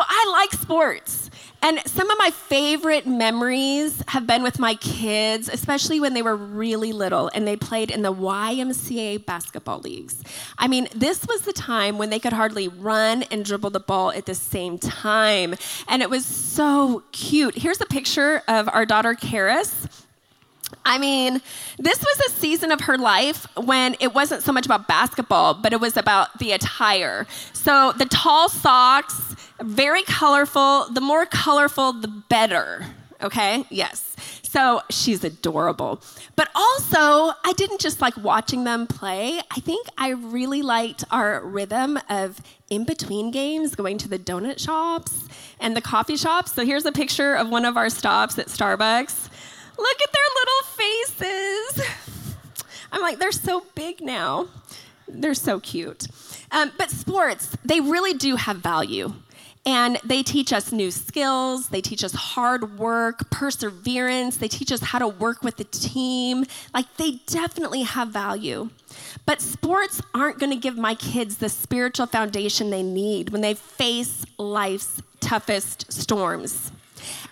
so 0.00 0.06
I 0.08 0.30
like 0.32 0.52
sports. 0.52 1.30
And 1.62 1.78
some 1.84 2.10
of 2.10 2.16
my 2.18 2.30
favorite 2.30 3.06
memories 3.06 4.02
have 4.08 4.26
been 4.26 4.42
with 4.42 4.58
my 4.58 4.76
kids, 4.76 5.50
especially 5.52 6.00
when 6.00 6.14
they 6.14 6.22
were 6.22 6.36
really 6.36 6.92
little 6.92 7.30
and 7.34 7.46
they 7.46 7.56
played 7.56 7.90
in 7.90 8.00
the 8.00 8.12
YMCA 8.12 9.26
basketball 9.26 9.80
leagues. 9.80 10.22
I 10.56 10.68
mean, 10.68 10.88
this 10.94 11.26
was 11.26 11.42
the 11.42 11.52
time 11.52 11.98
when 11.98 12.08
they 12.08 12.18
could 12.18 12.32
hardly 12.32 12.68
run 12.68 13.24
and 13.24 13.44
dribble 13.44 13.70
the 13.70 13.80
ball 13.80 14.10
at 14.12 14.24
the 14.24 14.34
same 14.34 14.78
time. 14.78 15.54
And 15.86 16.00
it 16.00 16.08
was 16.08 16.24
so 16.24 17.02
cute. 17.12 17.58
Here's 17.58 17.82
a 17.82 17.86
picture 17.86 18.42
of 18.48 18.70
our 18.70 18.86
daughter, 18.86 19.14
Karis. 19.14 20.06
I 20.84 20.98
mean, 20.98 21.42
this 21.78 21.98
was 21.98 22.20
a 22.28 22.30
season 22.40 22.72
of 22.72 22.80
her 22.82 22.96
life 22.96 23.46
when 23.56 23.96
it 24.00 24.14
wasn't 24.14 24.42
so 24.42 24.52
much 24.52 24.64
about 24.64 24.88
basketball, 24.88 25.54
but 25.54 25.72
it 25.72 25.80
was 25.80 25.96
about 25.96 26.38
the 26.38 26.52
attire. 26.52 27.26
So 27.52 27.92
the 27.92 28.06
tall 28.06 28.48
socks, 28.48 29.29
very 29.62 30.02
colorful. 30.02 30.86
The 30.90 31.00
more 31.00 31.26
colorful, 31.26 31.92
the 31.92 32.08
better. 32.08 32.86
Okay? 33.22 33.64
Yes. 33.70 34.16
So 34.42 34.80
she's 34.90 35.22
adorable. 35.22 36.02
But 36.34 36.48
also, 36.56 36.98
I 37.44 37.52
didn't 37.56 37.80
just 37.80 38.00
like 38.00 38.16
watching 38.16 38.64
them 38.64 38.86
play. 38.86 39.40
I 39.50 39.60
think 39.60 39.86
I 39.96 40.08
really 40.10 40.62
liked 40.62 41.04
our 41.10 41.40
rhythm 41.40 41.98
of 42.08 42.40
in 42.68 42.84
between 42.84 43.30
games, 43.30 43.76
going 43.76 43.98
to 43.98 44.08
the 44.08 44.18
donut 44.18 44.58
shops 44.58 45.28
and 45.60 45.76
the 45.76 45.80
coffee 45.80 46.16
shops. 46.16 46.52
So 46.52 46.64
here's 46.64 46.84
a 46.84 46.92
picture 46.92 47.34
of 47.34 47.48
one 47.48 47.64
of 47.64 47.76
our 47.76 47.88
stops 47.90 48.38
at 48.38 48.46
Starbucks. 48.46 49.28
Look 49.78 49.98
at 50.02 50.12
their 50.12 51.20
little 51.20 51.76
faces. 51.76 52.36
I'm 52.92 53.02
like, 53.02 53.18
they're 53.20 53.30
so 53.30 53.64
big 53.76 54.00
now. 54.00 54.48
They're 55.06 55.34
so 55.34 55.60
cute. 55.60 56.06
Um, 56.50 56.72
but 56.76 56.90
sports, 56.90 57.56
they 57.64 57.80
really 57.80 58.14
do 58.14 58.34
have 58.36 58.56
value. 58.56 59.12
And 59.66 59.98
they 60.02 60.22
teach 60.22 60.54
us 60.54 60.72
new 60.72 60.90
skills, 60.90 61.68
they 61.68 61.82
teach 61.82 62.02
us 62.02 62.14
hard 62.14 62.78
work, 62.78 63.30
perseverance, 63.30 64.38
they 64.38 64.48
teach 64.48 64.72
us 64.72 64.80
how 64.80 64.98
to 64.98 65.08
work 65.08 65.42
with 65.42 65.58
the 65.58 65.64
team. 65.64 66.46
Like, 66.72 66.96
they 66.96 67.20
definitely 67.26 67.82
have 67.82 68.08
value. 68.08 68.70
But 69.26 69.42
sports 69.42 70.00
aren't 70.14 70.38
going 70.38 70.52
to 70.52 70.58
give 70.58 70.78
my 70.78 70.94
kids 70.94 71.36
the 71.36 71.50
spiritual 71.50 72.06
foundation 72.06 72.70
they 72.70 72.82
need 72.82 73.30
when 73.30 73.42
they 73.42 73.54
face 73.54 74.24
life's 74.38 75.02
toughest 75.20 75.92
storms. 75.92 76.72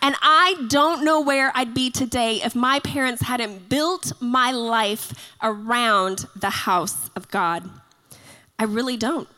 And 0.03 0.15
I 0.23 0.67
don't 0.69 1.05
know 1.05 1.21
where 1.21 1.53
I'd 1.55 1.75
be 1.75 1.91
today 1.91 2.41
if 2.43 2.55
my 2.55 2.81
parents 2.81 3.23
hadn't 3.23 3.69
built 3.69 4.13
my 4.21 4.53
life 4.53 5.13
around 5.43 6.27
the 6.37 6.51
house 6.51 7.11
of 7.17 7.31
God. 7.31 7.69
I 8.59 8.65
really 8.65 8.97
don't. 8.97 9.29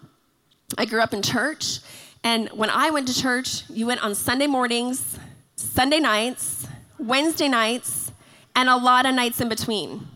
I 0.79 0.85
grew 0.85 1.01
up 1.01 1.12
in 1.12 1.23
church, 1.23 1.81
and 2.23 2.49
when 2.51 2.71
I 2.71 2.91
went 2.91 3.09
to 3.09 3.15
church, 3.15 3.65
you 3.71 3.87
went 3.87 4.03
on 4.03 4.15
Sunday 4.15 4.47
mornings, 4.47 5.19
Sunday 5.57 6.01
nights, 6.01 6.67
Wednesday 6.99 7.49
nights, 7.49 8.13
and 8.55 8.69
a 8.69 8.77
lot 8.77 9.07
of 9.07 9.15
nights 9.15 9.41
in 9.41 9.49
between. 9.49 10.07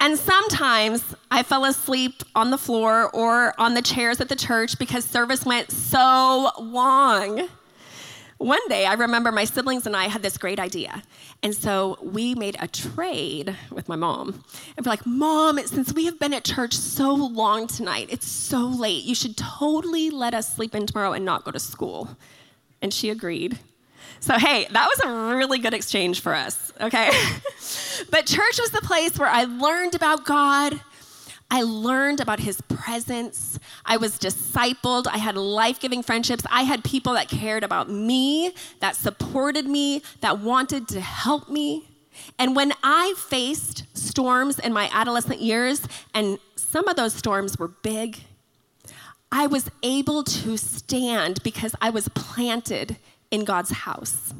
And 0.00 0.18
sometimes 0.18 1.14
I 1.30 1.42
fell 1.42 1.64
asleep 1.64 2.22
on 2.34 2.50
the 2.50 2.58
floor 2.58 3.10
or 3.10 3.58
on 3.60 3.74
the 3.74 3.82
chairs 3.82 4.20
at 4.20 4.28
the 4.28 4.36
church 4.36 4.78
because 4.78 5.04
service 5.04 5.44
went 5.44 5.70
so 5.70 6.50
long. 6.58 7.48
One 8.38 8.60
day, 8.68 8.84
I 8.84 8.94
remember 8.94 9.30
my 9.30 9.44
siblings 9.44 9.86
and 9.86 9.96
I 9.96 10.04
had 10.04 10.22
this 10.22 10.36
great 10.36 10.58
idea. 10.58 11.02
And 11.42 11.54
so 11.54 11.98
we 12.02 12.34
made 12.34 12.56
a 12.58 12.66
trade 12.66 13.56
with 13.70 13.88
my 13.88 13.96
mom. 13.96 14.42
And 14.76 14.84
we're 14.84 14.90
like, 14.90 15.06
Mom, 15.06 15.58
since 15.58 15.92
we 15.92 16.06
have 16.06 16.18
been 16.18 16.34
at 16.34 16.44
church 16.44 16.74
so 16.74 17.14
long 17.14 17.66
tonight, 17.66 18.08
it's 18.10 18.26
so 18.26 18.66
late, 18.66 19.04
you 19.04 19.14
should 19.14 19.36
totally 19.36 20.10
let 20.10 20.34
us 20.34 20.54
sleep 20.54 20.74
in 20.74 20.86
tomorrow 20.86 21.12
and 21.12 21.24
not 21.24 21.44
go 21.44 21.52
to 21.52 21.60
school. 21.60 22.16
And 22.82 22.92
she 22.92 23.08
agreed. 23.08 23.58
So, 24.20 24.38
hey, 24.38 24.66
that 24.70 24.88
was 24.88 25.00
a 25.04 25.36
really 25.36 25.58
good 25.58 25.74
exchange 25.74 26.20
for 26.20 26.34
us, 26.34 26.72
okay? 26.80 27.10
but 28.10 28.26
church 28.26 28.58
was 28.58 28.70
the 28.70 28.80
place 28.82 29.18
where 29.18 29.28
I 29.28 29.44
learned 29.44 29.94
about 29.94 30.24
God 30.24 30.80
I 31.50 31.62
learned 31.62 32.20
about 32.20 32.40
his 32.40 32.60
presence. 32.62 33.58
I 33.86 33.96
was 33.96 34.18
discipled. 34.18 35.06
I 35.06 35.18
had 35.18 35.36
life 35.36 35.80
giving 35.80 36.02
friendships. 36.02 36.44
I 36.50 36.62
had 36.62 36.84
people 36.84 37.14
that 37.14 37.28
cared 37.28 37.64
about 37.64 37.90
me, 37.90 38.54
that 38.80 38.96
supported 38.96 39.66
me, 39.66 40.02
that 40.20 40.38
wanted 40.38 40.88
to 40.88 41.00
help 41.00 41.48
me. 41.48 41.88
And 42.38 42.54
when 42.54 42.72
I 42.82 43.14
faced 43.16 43.84
storms 43.96 44.58
in 44.58 44.72
my 44.72 44.88
adolescent 44.92 45.40
years, 45.40 45.86
and 46.14 46.38
some 46.56 46.88
of 46.88 46.96
those 46.96 47.14
storms 47.14 47.58
were 47.58 47.68
big, 47.68 48.20
I 49.30 49.46
was 49.48 49.68
able 49.82 50.22
to 50.22 50.56
stand 50.56 51.42
because 51.42 51.74
I 51.80 51.90
was 51.90 52.08
planted 52.08 52.96
in 53.30 53.44
God's 53.44 53.70
house. 53.72 54.32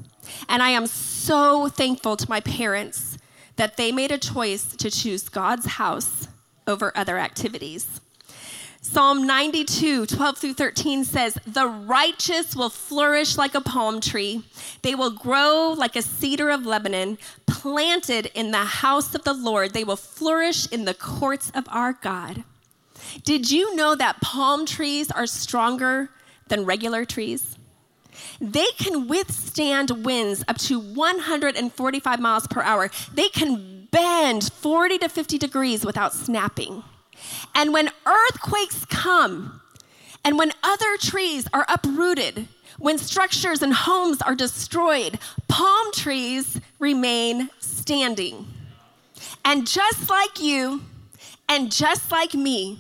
And 0.49 0.63
I 0.63 0.71
am 0.71 0.87
so 0.87 1.69
thankful 1.69 2.17
to 2.17 2.31
my 2.31 2.41
parents 2.41 3.19
that 3.57 3.77
they 3.77 3.93
made 3.93 4.13
a 4.13 4.19
choice 4.19 4.75
to 4.77 4.91
choose 4.91 5.29
God's 5.29 5.67
house 5.67 6.29
over 6.67 6.97
other 6.97 7.19
activities. 7.19 8.01
Psalm 8.87 9.27
92, 9.27 10.05
12 10.05 10.39
through 10.39 10.53
13 10.53 11.05
says, 11.05 11.39
The 11.47 11.67
righteous 11.67 12.55
will 12.55 12.69
flourish 12.69 13.39
like 13.39 13.55
a 13.55 13.63
palm 13.63 13.99
tree. 13.99 14.45
They 14.83 14.95
will 14.95 15.11
grow 15.11 15.75
like 15.77 15.97
a 15.97 16.03
cedar 16.03 16.51
of 16.51 16.67
Lebanon, 16.67 17.17
planted 17.47 18.31
in 18.35 18.51
the 18.51 18.59
house 18.59 19.15
of 19.15 19.25
the 19.25 19.33
Lord. 19.33 19.73
They 19.73 19.85
will 19.85 19.97
flourish 19.97 20.71
in 20.71 20.85
the 20.85 20.93
courts 20.93 21.51
of 21.55 21.65
our 21.71 21.95
God. 21.95 22.45
Did 23.25 23.51
you 23.51 23.75
know 23.75 23.95
that 23.95 24.21
palm 24.21 24.67
trees 24.67 25.11
are 25.11 25.27
stronger 25.27 26.11
than 26.49 26.67
regular 26.67 27.07
trees? 27.07 27.57
They 28.39 28.69
can 28.77 29.09
withstand 29.09 30.05
winds 30.05 30.45
up 30.47 30.59
to 30.59 30.79
145 30.79 32.21
miles 32.21 32.47
per 32.49 32.61
hour. 32.61 32.91
They 33.15 33.31
can 33.31 33.89
bend 33.91 34.53
40 34.53 34.99
to 34.99 35.09
50 35.09 35.39
degrees 35.39 35.87
without 35.87 36.13
snapping. 36.13 36.85
And 37.55 37.73
when 37.73 37.91
earthquakes 38.07 38.85
come, 38.87 39.61
and 40.25 40.39
when 40.39 40.53
other 40.63 40.97
trees 40.99 41.47
are 41.53 41.67
uprooted, 41.69 42.49
when 42.79 42.99
structures 42.99 43.63
and 43.63 43.73
homes 43.73 44.21
are 44.23 44.35
destroyed, 44.35 45.19
palm 45.49 45.93
trees 45.93 46.61
remain 46.79 47.51
standing. 47.61 48.47
And 49.45 49.67
just 49.67 50.11
like 50.11 50.41
you, 50.41 50.83
and 51.49 51.71
just 51.71 52.11
like 52.11 52.35
me, 52.35 52.79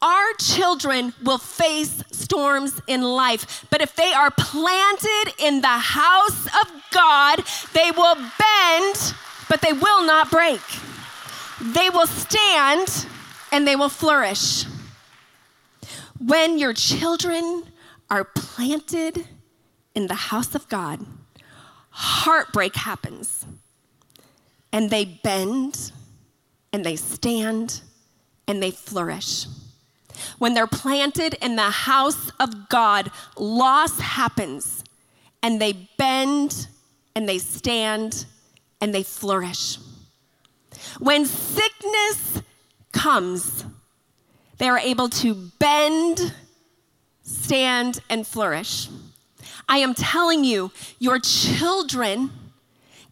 our 0.00 0.32
children 0.38 1.14
will 1.22 1.38
face 1.38 2.02
storms 2.10 2.80
in 2.86 3.02
life, 3.02 3.64
but 3.70 3.80
if 3.80 3.94
they 3.96 4.12
are 4.12 4.30
planted 4.30 5.32
in 5.38 5.60
the 5.60 5.68
house 5.68 6.46
of 6.46 6.72
God, 6.92 7.42
they 7.72 7.90
will 7.90 8.16
bend 8.16 9.14
but 9.52 9.60
they 9.60 9.74
will 9.74 10.02
not 10.06 10.30
break. 10.30 10.62
They 11.60 11.90
will 11.90 12.06
stand 12.06 13.06
and 13.52 13.68
they 13.68 13.76
will 13.76 13.90
flourish. 13.90 14.64
When 16.18 16.58
your 16.58 16.72
children 16.72 17.64
are 18.10 18.24
planted 18.24 19.26
in 19.94 20.06
the 20.06 20.14
house 20.14 20.54
of 20.54 20.68
God, 20.68 21.04
heartbreak 21.90 22.74
happens. 22.74 23.44
And 24.72 24.88
they 24.88 25.04
bend 25.04 25.92
and 26.72 26.84
they 26.84 26.96
stand 26.96 27.82
and 28.48 28.62
they 28.62 28.70
flourish. 28.70 29.46
When 30.38 30.54
they're 30.54 30.66
planted 30.66 31.34
in 31.42 31.56
the 31.56 31.70
house 31.70 32.30
of 32.40 32.68
God, 32.70 33.10
loss 33.36 33.98
happens 34.00 34.82
and 35.42 35.60
they 35.60 35.88
bend 35.98 36.68
and 37.14 37.28
they 37.28 37.38
stand 37.38 38.24
and 38.80 38.94
they 38.94 39.02
flourish. 39.02 39.78
When 40.98 41.26
sickness 41.26 42.42
comes, 42.92 43.64
they 44.58 44.68
are 44.68 44.78
able 44.78 45.08
to 45.08 45.34
bend, 45.58 46.34
stand, 47.22 48.00
and 48.08 48.26
flourish. 48.26 48.88
I 49.68 49.78
am 49.78 49.94
telling 49.94 50.44
you, 50.44 50.70
your 50.98 51.18
children 51.18 52.30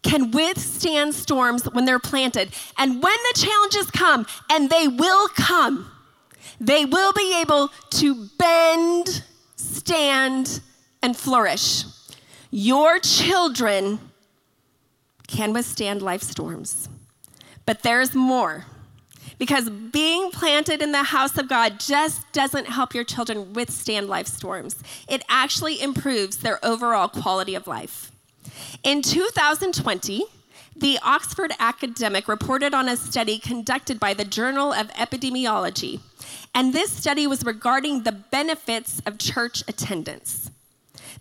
can 0.03 0.31
withstand 0.31 1.13
storms 1.13 1.65
when 1.65 1.85
they're 1.85 1.99
planted. 1.99 2.53
And 2.77 3.03
when 3.03 3.17
the 3.31 3.39
challenges 3.39 3.91
come, 3.91 4.25
and 4.49 4.69
they 4.69 4.87
will 4.87 5.27
come, 5.29 5.91
they 6.59 6.85
will 6.85 7.13
be 7.13 7.39
able 7.39 7.69
to 7.91 8.27
bend, 8.37 9.23
stand, 9.55 10.61
and 11.01 11.15
flourish. 11.15 11.83
Your 12.49 12.99
children 12.99 13.99
can 15.27 15.53
withstand 15.53 16.01
life 16.01 16.21
storms. 16.21 16.89
But 17.65 17.83
there's 17.83 18.13
more. 18.13 18.65
Because 19.41 19.71
being 19.71 20.29
planted 20.29 20.83
in 20.83 20.91
the 20.91 21.01
house 21.01 21.35
of 21.35 21.49
God 21.49 21.79
just 21.79 22.31
doesn't 22.31 22.67
help 22.67 22.93
your 22.93 23.03
children 23.03 23.53
withstand 23.53 24.07
life 24.07 24.27
storms, 24.27 24.75
it 25.07 25.23
actually 25.29 25.81
improves 25.81 26.37
their 26.37 26.63
overall 26.63 27.07
quality 27.07 27.55
of 27.55 27.65
life. 27.65 28.11
In 28.83 29.01
2020, 29.01 30.25
the 30.75 30.99
Oxford 31.01 31.53
academic 31.57 32.27
reported 32.27 32.75
on 32.75 32.87
a 32.87 32.95
study 32.95 33.39
conducted 33.39 33.99
by 33.99 34.13
the 34.13 34.25
Journal 34.25 34.73
of 34.73 34.89
Epidemiology, 34.89 36.01
and 36.53 36.71
this 36.71 36.91
study 36.91 37.25
was 37.25 37.43
regarding 37.43 38.03
the 38.03 38.11
benefits 38.11 39.01
of 39.07 39.17
church 39.17 39.63
attendance. 39.67 40.51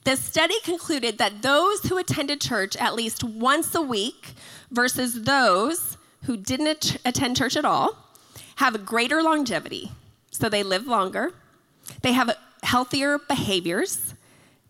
The 0.05 0.17
study 0.17 0.61
concluded 0.63 1.17
that 1.17 1.41
those 1.41 1.85
who 1.85 1.97
attended 1.97 2.43
church 2.43 2.77
at 2.77 2.95
least 2.95 3.25
once 3.25 3.75
a 3.75 3.81
week 3.81 4.35
versus 4.71 5.23
those 5.23 5.97
who 6.25 6.37
didn't 6.37 6.99
attend 7.07 7.39
church 7.39 7.57
at 7.57 7.65
all 7.65 8.10
have 8.61 8.75
a 8.75 8.79
greater 8.79 9.23
longevity. 9.23 9.91
So 10.31 10.51
they 10.51 10.63
live 10.63 10.87
longer, 10.87 11.33
they 12.03 12.13
have 12.13 12.37
healthier 12.63 13.19
behaviors, 13.19 14.15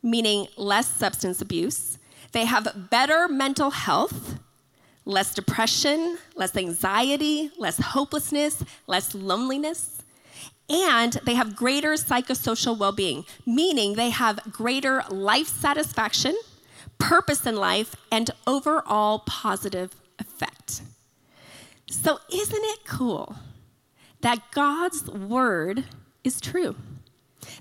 meaning 0.00 0.46
less 0.56 0.86
substance 0.86 1.42
abuse, 1.42 1.98
they 2.30 2.44
have 2.44 2.88
better 2.88 3.26
mental 3.26 3.70
health, 3.70 4.38
less 5.04 5.34
depression, 5.34 6.18
less 6.36 6.56
anxiety, 6.56 7.50
less 7.58 7.78
hopelessness, 7.80 8.62
less 8.86 9.12
loneliness, 9.12 10.00
and 10.68 11.14
they 11.24 11.34
have 11.34 11.56
greater 11.56 11.94
psychosocial 11.94 12.78
well 12.78 12.92
being, 12.92 13.24
meaning 13.44 13.94
they 13.94 14.10
have 14.10 14.38
greater 14.52 15.02
life 15.10 15.48
satisfaction, 15.48 16.38
purpose 16.98 17.44
in 17.44 17.56
life, 17.56 17.96
and 18.12 18.30
overall 18.46 19.18
positive 19.26 19.96
effect. 20.20 20.82
So, 21.90 22.20
isn't 22.32 22.64
it 22.74 22.84
cool 22.84 23.34
that 24.22 24.50
God's 24.52 25.08
word 25.08 25.84
is 26.24 26.40
true? 26.40 26.76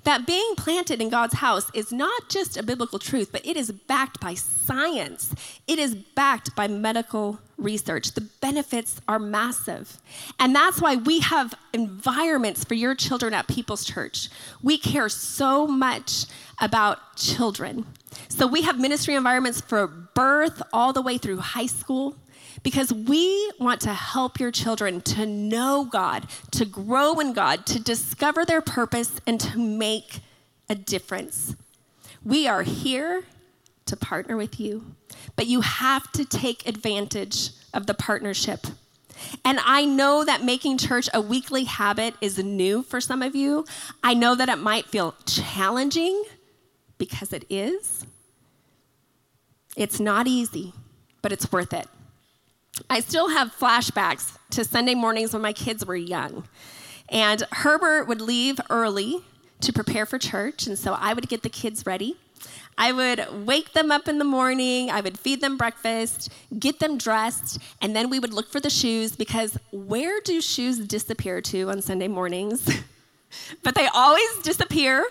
That 0.04 0.26
being 0.26 0.56
planted 0.56 1.02
in 1.02 1.10
God's 1.10 1.36
house 1.36 1.72
is 1.74 1.92
not 1.92 2.30
just 2.30 2.58
a 2.58 2.64
biblical 2.64 3.00
truth, 3.00 3.32
but 3.32 3.46
it 3.46 3.58
is 3.58 3.72
backed 3.72 4.20
by 4.20 4.34
science. 4.34 5.34
It 5.68 5.80
is 5.80 5.96
backed 5.96 6.56
by 6.56 6.68
medical 6.68 7.40
research. 7.58 8.14
The 8.14 8.28
benefits 8.42 9.02
are 9.08 9.20
massive. 9.20 9.98
And 10.40 10.56
that's 10.56 10.82
why 10.82 10.96
we 10.96 11.20
have 11.20 11.54
environments 11.74 12.64
for 12.64 12.74
your 12.74 12.96
children 12.96 13.34
at 13.34 13.48
People's 13.48 13.86
Church. 13.86 14.30
We 14.62 14.78
care 14.78 15.10
so 15.10 15.68
much 15.68 16.26
about 16.62 17.16
children. 17.16 17.86
So 18.28 18.48
we 18.48 18.64
have 18.64 18.80
ministry 18.80 19.16
environments 19.16 19.62
for 19.62 19.88
birth 19.88 20.62
all 20.74 20.94
the 20.94 21.02
way 21.02 21.18
through 21.18 21.38
high 21.38 21.68
school 21.68 22.16
because 22.64 22.94
we 22.94 23.52
want 23.60 23.82
to 23.82 23.94
help 23.94 24.40
your 24.40 24.52
children 24.52 25.02
to 25.02 25.26
know 25.26 25.88
God, 25.90 26.28
to 26.52 26.66
grow 26.66 27.20
in 27.20 27.34
God, 27.34 27.66
to 27.68 27.80
discover 27.80 28.46
their 28.46 28.62
purpose, 28.62 29.20
and 29.26 29.40
to 29.40 29.58
make 29.58 30.20
a 30.70 30.76
difference. 30.76 31.56
We 32.24 32.48
are 32.48 32.64
here 32.64 33.24
to 33.86 33.98
partner 33.98 34.38
with 34.38 34.60
you, 34.60 34.96
but 35.36 35.48
you 35.48 35.62
have 35.62 36.12
to 36.14 36.26
take 36.26 36.68
advantage 36.68 37.52
of 37.74 37.88
the 37.88 37.94
partnership. 37.94 38.68
And 39.44 39.60
I 39.66 39.86
know 39.86 40.24
that 40.24 40.44
making 40.44 40.78
church 40.78 41.10
a 41.14 41.22
weekly 41.22 41.66
habit 41.66 42.14
is 42.22 42.38
new 42.38 42.84
for 42.84 43.02
some 43.02 43.22
of 43.22 43.36
you. 43.36 43.66
I 44.04 44.14
know 44.14 44.36
that 44.36 44.50
it 44.50 44.60
might 44.60 44.86
feel 44.86 45.16
challenging 45.26 46.24
because 46.98 47.34
it 47.34 47.46
is. 47.50 48.06
It's 49.76 50.00
not 50.00 50.28
easy, 50.28 50.74
but 51.22 51.32
it's 51.32 51.52
worth 51.52 51.74
it. 51.74 51.88
I 52.90 53.00
still 53.00 53.30
have 53.30 53.56
flashbacks 53.56 54.38
to 54.52 54.64
Sunday 54.64 54.96
mornings 54.96 55.34
when 55.34 55.42
my 55.42 55.54
kids 55.54 55.86
were 55.86 55.96
young. 55.96 56.44
And 57.10 57.44
Herbert 57.52 58.08
would 58.08 58.22
leave 58.22 58.60
early 58.70 59.24
to 59.62 59.74
prepare 59.74 60.06
for 60.06 60.18
church, 60.18 60.68
and 60.68 60.78
so 60.78 60.94
I 60.94 61.14
would 61.14 61.28
get 61.28 61.44
the 61.44 61.50
kids 61.50 61.86
ready. 61.86 62.18
I 62.78 62.94
would 62.94 63.46
wake 63.46 63.74
them 63.74 63.92
up 63.92 64.08
in 64.08 64.20
the 64.20 64.26
morning, 64.26 64.90
I 64.90 65.02
would 65.02 65.20
feed 65.20 65.42
them 65.42 65.58
breakfast, 65.58 66.32
get 66.58 66.80
them 66.80 66.98
dressed, 66.98 67.60
and 67.82 67.94
then 67.94 68.10
we 68.10 68.20
would 68.20 68.34
look 68.34 68.50
for 68.50 68.62
the 68.62 68.70
shoes 68.70 69.16
because 69.16 69.58
where 69.72 70.22
do 70.22 70.40
shoes 70.40 70.80
disappear 70.80 71.42
to 71.42 71.70
on 71.70 71.82
Sunday 71.82 72.08
mornings? 72.08 72.70
but 73.64 73.76
they 73.76 73.88
always 73.88 74.38
disappear. 74.44 75.06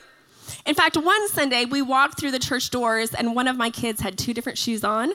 In 0.65 0.75
fact, 0.75 0.97
one 0.97 1.29
Sunday 1.29 1.67
we 1.67 1.83
walked 1.83 2.19
through 2.19 2.31
the 2.31 2.39
church 2.39 2.71
doors 2.71 3.13
and 3.13 3.35
one 3.35 3.49
of 3.49 3.57
my 3.57 3.69
kids 3.69 4.01
had 4.01 4.17
two 4.17 4.33
different 4.33 4.57
shoes 4.57 4.83
on. 4.83 5.13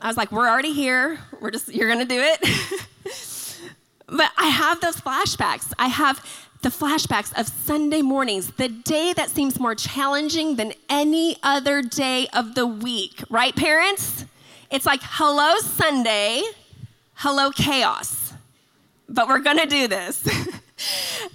I 0.00 0.08
was 0.08 0.16
like, 0.16 0.32
we're 0.32 0.48
already 0.48 0.72
here. 0.72 1.18
We're 1.40 1.50
just, 1.50 1.68
you're 1.68 1.88
going 1.88 2.06
to 2.06 2.14
do 2.14 2.20
it. 2.20 3.60
but 4.06 4.30
I 4.38 4.48
have 4.48 4.80
those 4.80 4.96
flashbacks. 4.96 5.72
I 5.78 5.88
have 5.88 6.24
the 6.62 6.68
flashbacks 6.68 7.38
of 7.38 7.48
Sunday 7.48 8.02
mornings, 8.02 8.52
the 8.52 8.68
day 8.68 9.12
that 9.14 9.30
seems 9.30 9.58
more 9.58 9.74
challenging 9.74 10.56
than 10.56 10.72
any 10.88 11.36
other 11.42 11.82
day 11.82 12.28
of 12.32 12.54
the 12.54 12.66
week, 12.66 13.22
right, 13.30 13.54
parents? 13.56 14.24
It's 14.70 14.84
like, 14.84 15.00
hello, 15.02 15.56
Sunday, 15.58 16.42
hello, 17.14 17.50
chaos. 17.50 18.34
But 19.08 19.26
we're 19.26 19.40
gonna 19.40 19.66
do 19.66 19.88
this. 19.88 20.26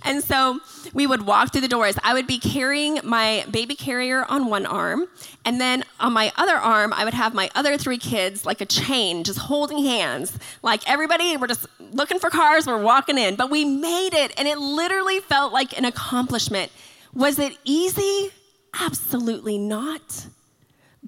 and 0.03 0.23
so 0.23 0.60
we 0.93 1.08
would 1.08 1.25
walk 1.25 1.51
through 1.51 1.62
the 1.62 1.67
doors. 1.67 1.95
I 2.03 2.13
would 2.13 2.27
be 2.27 2.39
carrying 2.39 2.99
my 3.03 3.45
baby 3.51 3.75
carrier 3.75 4.25
on 4.27 4.49
one 4.49 4.65
arm, 4.65 5.08
and 5.43 5.60
then 5.60 5.84
on 5.99 6.13
my 6.13 6.31
other 6.36 6.55
arm, 6.55 6.93
I 6.93 7.05
would 7.05 7.13
have 7.13 7.34
my 7.34 7.49
other 7.55 7.77
three 7.77 7.97
kids 7.97 8.45
like 8.45 8.62
a 8.62 8.65
chain, 8.65 9.23
just 9.23 9.39
holding 9.39 9.84
hands. 9.84 10.38
Like 10.62 10.89
everybody, 10.89 11.38
we're 11.38 11.47
just 11.47 11.67
looking 11.91 12.19
for 12.19 12.29
cars, 12.29 12.67
we're 12.67 12.81
walking 12.81 13.17
in. 13.17 13.36
But 13.36 13.49
we 13.49 13.65
made 13.65 14.13
it, 14.13 14.34
and 14.38 14.47
it 14.47 14.58
literally 14.58 15.19
felt 15.19 15.53
like 15.53 15.77
an 15.77 15.86
accomplishment. 15.86 16.71
Was 17.13 17.39
it 17.39 17.58
easy? 17.63 18.31
Absolutely 18.79 19.58
not. 19.58 20.27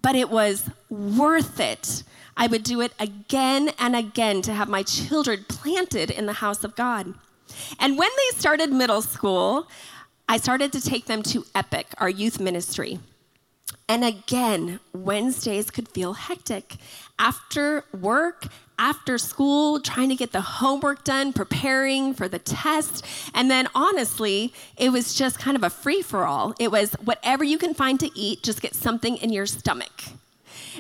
But 0.02 0.16
it 0.16 0.30
was 0.30 0.70
worth 0.90 1.60
it. 1.60 2.04
I 2.38 2.48
would 2.48 2.64
do 2.64 2.82
it 2.82 2.94
again 3.00 3.72
and 3.80 3.96
again 3.96 4.44
to 4.44 4.54
have 4.54 4.70
my 4.70 4.84
children 4.84 5.46
planted 5.50 6.12
in 6.12 6.28
the 6.28 6.34
house 6.34 6.64
of 6.64 6.76
God. 6.76 7.16
And 7.80 7.98
when 7.98 8.10
they 8.10 8.38
started 8.38 8.72
middle 8.72 9.02
school, 9.02 9.68
I 10.30 10.38
started 10.38 10.72
to 10.74 10.82
take 10.82 11.06
them 11.06 11.24
to 11.24 11.46
Epic, 11.56 11.88
our 11.98 12.10
youth 12.10 12.40
ministry. 12.40 13.00
And 13.90 14.04
again, 14.04 14.80
Wednesdays 14.94 15.72
could 15.72 15.88
feel 15.88 16.14
hectic. 16.14 16.76
After 17.18 17.86
work, 17.98 18.48
after 18.78 19.18
school, 19.18 19.80
trying 19.80 20.10
to 20.10 20.16
get 20.16 20.34
the 20.34 20.42
homework 20.42 21.04
done, 21.04 21.34
preparing 21.34 22.14
for 22.14 22.28
the 22.28 22.40
test. 22.40 23.06
And 23.34 23.50
then 23.50 23.68
honestly, 23.74 24.54
it 24.76 24.92
was 24.92 25.16
just 25.16 25.40
kind 25.40 25.56
of 25.56 25.64
a 25.64 25.70
free 25.70 26.02
for 26.02 26.26
all. 26.26 26.54
It 26.60 26.72
was 26.72 26.94
whatever 27.04 27.44
you 27.44 27.58
can 27.58 27.74
find 27.74 28.00
to 28.02 28.12
eat, 28.18 28.44
just 28.44 28.62
get 28.62 28.76
something 28.76 29.18
in 29.18 29.32
your 29.32 29.46
stomach. 29.46 30.04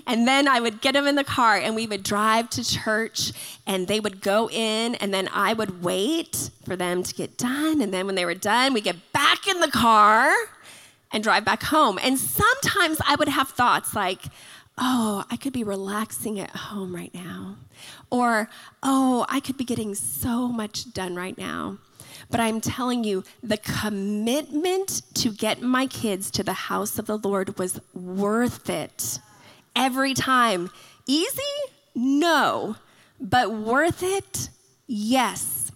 And 0.06 0.28
then 0.28 0.48
I 0.48 0.60
would 0.60 0.82
get 0.82 0.94
them 0.94 1.08
in 1.08 1.16
the 1.16 1.24
car 1.24 1.56
and 1.56 1.76
we 1.76 1.88
would 1.88 2.04
drive 2.04 2.50
to 2.52 2.64
church 2.64 3.32
and 3.66 3.88
they 3.88 4.00
would 4.00 4.22
go 4.22 4.50
in 4.50 4.96
and 4.96 5.14
then 5.14 5.30
I 5.34 5.54
would 5.54 5.84
wait 5.84 6.50
for 6.66 6.76
them 6.76 7.04
to 7.04 7.14
get 7.14 7.38
done. 7.38 7.82
And 7.82 7.94
then 7.94 8.06
when 8.06 8.16
they 8.16 8.26
were 8.26 8.36
done, 8.36 8.74
we 8.74 8.82
get 8.82 9.12
back 9.14 9.48
in 9.48 9.60
the 9.60 9.72
car 9.72 10.32
and 11.12 11.24
drive 11.24 11.46
back 11.46 11.64
home. 11.64 12.00
And 12.02 12.20
sometimes 12.20 13.00
I 13.06 13.16
would 13.16 13.30
have 13.30 13.50
thoughts 13.50 13.96
like, 13.96 14.24
oh, 14.78 15.24
I 15.32 15.38
could 15.38 15.54
be 15.54 15.64
relaxing 15.64 16.40
at 16.40 16.52
home 16.52 16.96
right 16.96 17.14
now. 17.14 17.58
Or, 18.10 18.50
oh, 18.84 19.26
I 19.30 19.40
could 19.40 19.58
be 19.58 19.64
getting 19.64 19.96
so 19.96 20.48
much 20.48 20.94
done 20.94 21.16
right 21.16 21.38
now. 21.38 21.78
But 22.30 22.40
I'm 22.40 22.60
telling 22.62 23.04
you, 23.04 23.24
the 23.42 23.58
commitment 23.58 25.02
to 25.16 25.32
get 25.32 25.62
my 25.62 25.88
kids 25.88 26.30
to 26.32 26.44
the 26.44 26.54
house 26.54 27.00
of 27.00 27.06
the 27.06 27.18
Lord 27.18 27.58
was 27.58 27.80
worth 27.94 28.70
it 28.70 29.20
every 29.78 30.13
time. 30.13 30.70
Easy? 31.06 31.42
No. 31.96 32.76
But 33.20 33.52
worth 33.52 34.04
it? 34.04 34.50
Yes. 34.88 35.66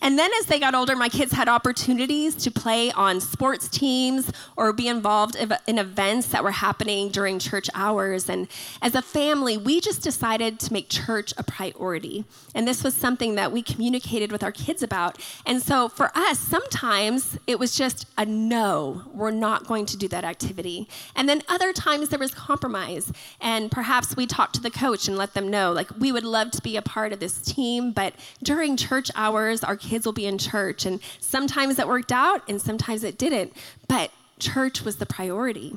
And 0.00 0.18
then 0.18 0.30
as 0.40 0.46
they 0.46 0.58
got 0.58 0.74
older, 0.74 0.96
my 0.96 1.08
kids 1.08 1.32
had 1.32 1.48
opportunities 1.48 2.34
to 2.36 2.50
play 2.50 2.90
on 2.92 3.20
sports 3.20 3.68
teams 3.68 4.30
or 4.56 4.72
be 4.72 4.88
involved 4.88 5.36
in 5.36 5.78
events 5.78 6.28
that 6.28 6.44
were 6.44 6.52
happening 6.52 7.08
during 7.08 7.38
church 7.38 7.68
hours. 7.74 8.28
And 8.28 8.48
as 8.80 8.94
a 8.94 9.02
family, 9.02 9.56
we 9.56 9.80
just 9.80 10.02
decided 10.02 10.58
to 10.60 10.72
make 10.72 10.88
church 10.88 11.32
a 11.36 11.42
priority. 11.42 12.24
And 12.54 12.66
this 12.66 12.84
was 12.84 12.94
something 12.94 13.34
that 13.36 13.52
we 13.52 13.62
communicated 13.62 14.32
with 14.32 14.42
our 14.42 14.52
kids 14.52 14.82
about. 14.82 15.18
And 15.46 15.62
so 15.62 15.88
for 15.88 16.10
us, 16.14 16.38
sometimes 16.38 17.38
it 17.46 17.58
was 17.58 17.76
just 17.76 18.06
a 18.16 18.24
no, 18.24 19.02
we're 19.12 19.30
not 19.30 19.66
going 19.66 19.86
to 19.86 19.96
do 19.96 20.08
that 20.08 20.24
activity. 20.24 20.88
And 21.14 21.28
then 21.28 21.42
other 21.48 21.72
times 21.72 22.08
there 22.08 22.18
was 22.18 22.34
compromise. 22.34 23.12
And 23.40 23.70
perhaps 23.70 24.16
we 24.16 24.26
talked 24.26 24.54
to 24.54 24.60
the 24.60 24.70
coach 24.70 25.08
and 25.08 25.16
let 25.16 25.34
them 25.34 25.48
know, 25.48 25.72
like, 25.72 25.90
we 25.98 26.12
would 26.12 26.24
love 26.24 26.50
to 26.52 26.62
be 26.62 26.76
a 26.76 26.82
part 26.82 27.12
of 27.12 27.20
this 27.20 27.40
team, 27.40 27.92
but 27.92 28.14
during 28.42 28.76
church 28.76 29.10
hours, 29.14 29.64
our 29.64 29.71
kids 29.76 30.06
will 30.06 30.12
be 30.12 30.26
in 30.26 30.38
church. 30.38 30.86
And 30.86 31.00
sometimes 31.20 31.78
it 31.78 31.88
worked 31.88 32.12
out 32.12 32.48
and 32.48 32.60
sometimes 32.60 33.04
it 33.04 33.18
didn't. 33.18 33.54
But 33.88 34.10
church 34.38 34.82
was 34.82 34.96
the 34.96 35.06
priority. 35.06 35.76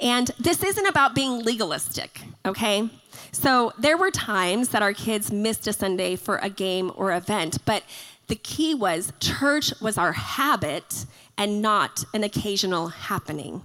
And 0.00 0.30
this 0.38 0.62
isn't 0.62 0.86
about 0.86 1.14
being 1.14 1.42
legalistic, 1.42 2.20
okay? 2.46 2.88
So 3.32 3.72
there 3.78 3.96
were 3.96 4.10
times 4.10 4.68
that 4.70 4.82
our 4.82 4.92
kids 4.92 5.32
missed 5.32 5.66
a 5.66 5.72
Sunday 5.72 6.16
for 6.16 6.36
a 6.36 6.48
game 6.48 6.92
or 6.96 7.12
event, 7.12 7.58
but 7.64 7.82
the 8.28 8.36
key 8.36 8.74
was 8.74 9.12
church 9.20 9.72
was 9.80 9.98
our 9.98 10.12
habit 10.12 11.06
and 11.36 11.60
not 11.60 12.04
an 12.14 12.24
occasional 12.24 12.88
happening. 12.88 13.62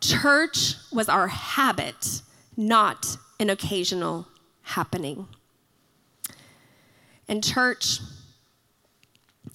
Church 0.00 0.76
was 0.92 1.08
our 1.08 1.28
habit, 1.28 2.22
not 2.56 3.18
an 3.38 3.50
occasional 3.50 4.26
happening. 4.62 5.28
And, 7.30 7.44
church, 7.44 8.00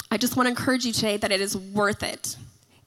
I 0.10 0.16
just 0.16 0.38
want 0.38 0.48
to 0.48 0.52
encourage 0.52 0.86
you 0.86 0.94
today 0.94 1.18
that 1.18 1.34
it 1.34 1.42
is 1.42 1.58
worth 1.58 2.04
it. 2.04 2.38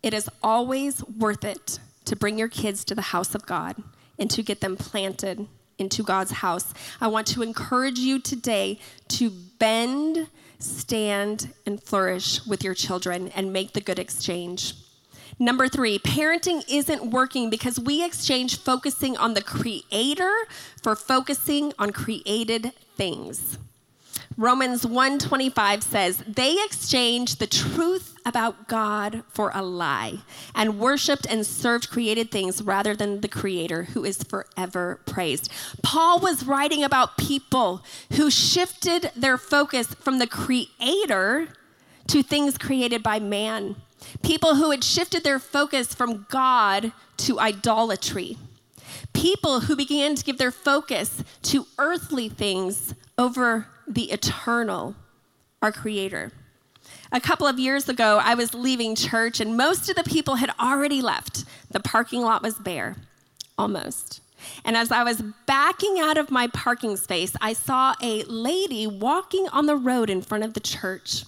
It 0.03 0.15
is 0.15 0.31
always 0.43 1.05
worth 1.05 1.45
it 1.45 1.79
to 2.07 2.17
bring 2.17 2.39
your 2.39 2.49
kids 2.49 2.85
to 2.87 2.95
the 2.95 3.03
house 3.03 3.35
of 3.35 3.45
God 3.45 3.77
and 4.19 4.31
to 4.31 4.43
get 4.43 4.63
them 4.63 4.79
planted 4.79 5.47
into 5.77 6.03
God's 6.03 6.31
house. 6.31 6.73
I 7.03 7.09
want 7.09 7.27
to 7.29 7.43
encourage 7.43 7.99
you 7.99 8.19
today 8.19 8.81
to 9.09 9.29
bend, 9.59 10.29
stand, 10.59 11.53
and 11.67 11.83
flourish 11.83 12.47
with 12.47 12.65
your 12.65 12.75
children 12.75 13.29
and 13.37 13.53
make 13.53 13.75
the 13.75 13.83
good 13.83 13.99
exchange. 13.99 14.73
Number 15.39 15.69
three, 15.69 15.99
parenting 15.99 16.65
isn't 16.67 17.11
working 17.11 17.51
because 17.51 17.79
we 17.79 18.03
exchange 18.03 18.59
focusing 18.59 19.19
on 19.19 19.35
the 19.35 19.43
creator 19.43 20.35
for 20.83 20.97
focusing 20.97 21.75
on 21.79 21.91
created 21.91 22.73
things. 22.97 23.59
Romans 24.39 24.87
1:25 24.87 25.83
says, 25.83 26.23
"They 26.25 26.65
exchanged 26.65 27.41
the 27.41 27.49
truth 27.49 28.15
about 28.25 28.69
God 28.69 29.25
for 29.29 29.51
a 29.53 29.63
lie 29.63 30.21
and 30.55 30.79
worshiped 30.79 31.27
and 31.29 31.45
served 31.45 31.91
created 31.91 32.31
things 32.31 32.63
rather 32.63 32.95
than 32.95 33.21
the 33.21 33.27
creator 33.27 33.89
who 33.95 34.05
is 34.05 34.23
forever 34.23 35.01
praised." 35.07 35.51
Paul 35.83 36.21
was 36.21 36.45
writing 36.45 36.85
about 36.85 37.17
people 37.17 37.83
who 38.13 38.31
shifted 38.31 39.11
their 39.17 39.39
focus 39.39 39.89
from 39.99 40.21
the 40.21 40.29
creator 40.29 41.49
to 42.07 42.23
things 42.23 42.57
created 42.59 43.03
by 43.03 43.19
man. 43.19 43.75
People 44.23 44.55
who 44.55 44.71
had 44.71 44.85
shifted 44.85 45.25
their 45.25 45.41
focus 45.41 45.95
from 45.95 46.27
God 46.31 46.93
to 47.17 47.41
idolatry. 47.41 48.39
People 49.13 49.63
who 49.63 49.75
began 49.75 50.15
to 50.15 50.23
give 50.23 50.39
their 50.39 50.53
focus 50.53 51.25
to 51.43 51.67
earthly 51.77 52.29
things 52.29 52.95
over 53.19 53.67
the 53.87 54.11
eternal, 54.13 54.95
our 55.61 55.73
Creator. 55.73 56.33
A 57.11 57.21
couple 57.21 57.47
of 57.47 57.59
years 57.59 57.89
ago, 57.89 58.21
I 58.23 58.35
was 58.35 58.55
leaving 58.55 58.95
church, 58.95 59.41
and 59.41 59.57
most 59.57 59.91
of 59.91 59.97
the 59.97 60.05
people 60.05 60.37
had 60.37 60.51
already 60.61 61.03
left. 61.03 61.45
The 61.71 61.81
parking 61.81 62.23
lot 62.23 62.43
was 62.43 62.55
bare, 62.55 62.97
almost. 63.59 64.21
And 64.65 64.77
as 64.77 64.93
I 64.93 65.03
was 65.03 65.23
backing 65.47 65.99
out 65.99 66.17
of 66.17 66.31
my 66.31 66.47
parking 66.47 66.97
space, 66.97 67.35
I 67.41 67.53
saw 67.55 67.95
a 68.01 68.23
lady 68.25 68.87
walking 68.87 69.49
on 69.49 69.67
the 69.67 69.77
road 69.77 70.11
in 70.11 70.23
front 70.23 70.45
of 70.45 70.55
the 70.55 70.61
church. 70.61 71.25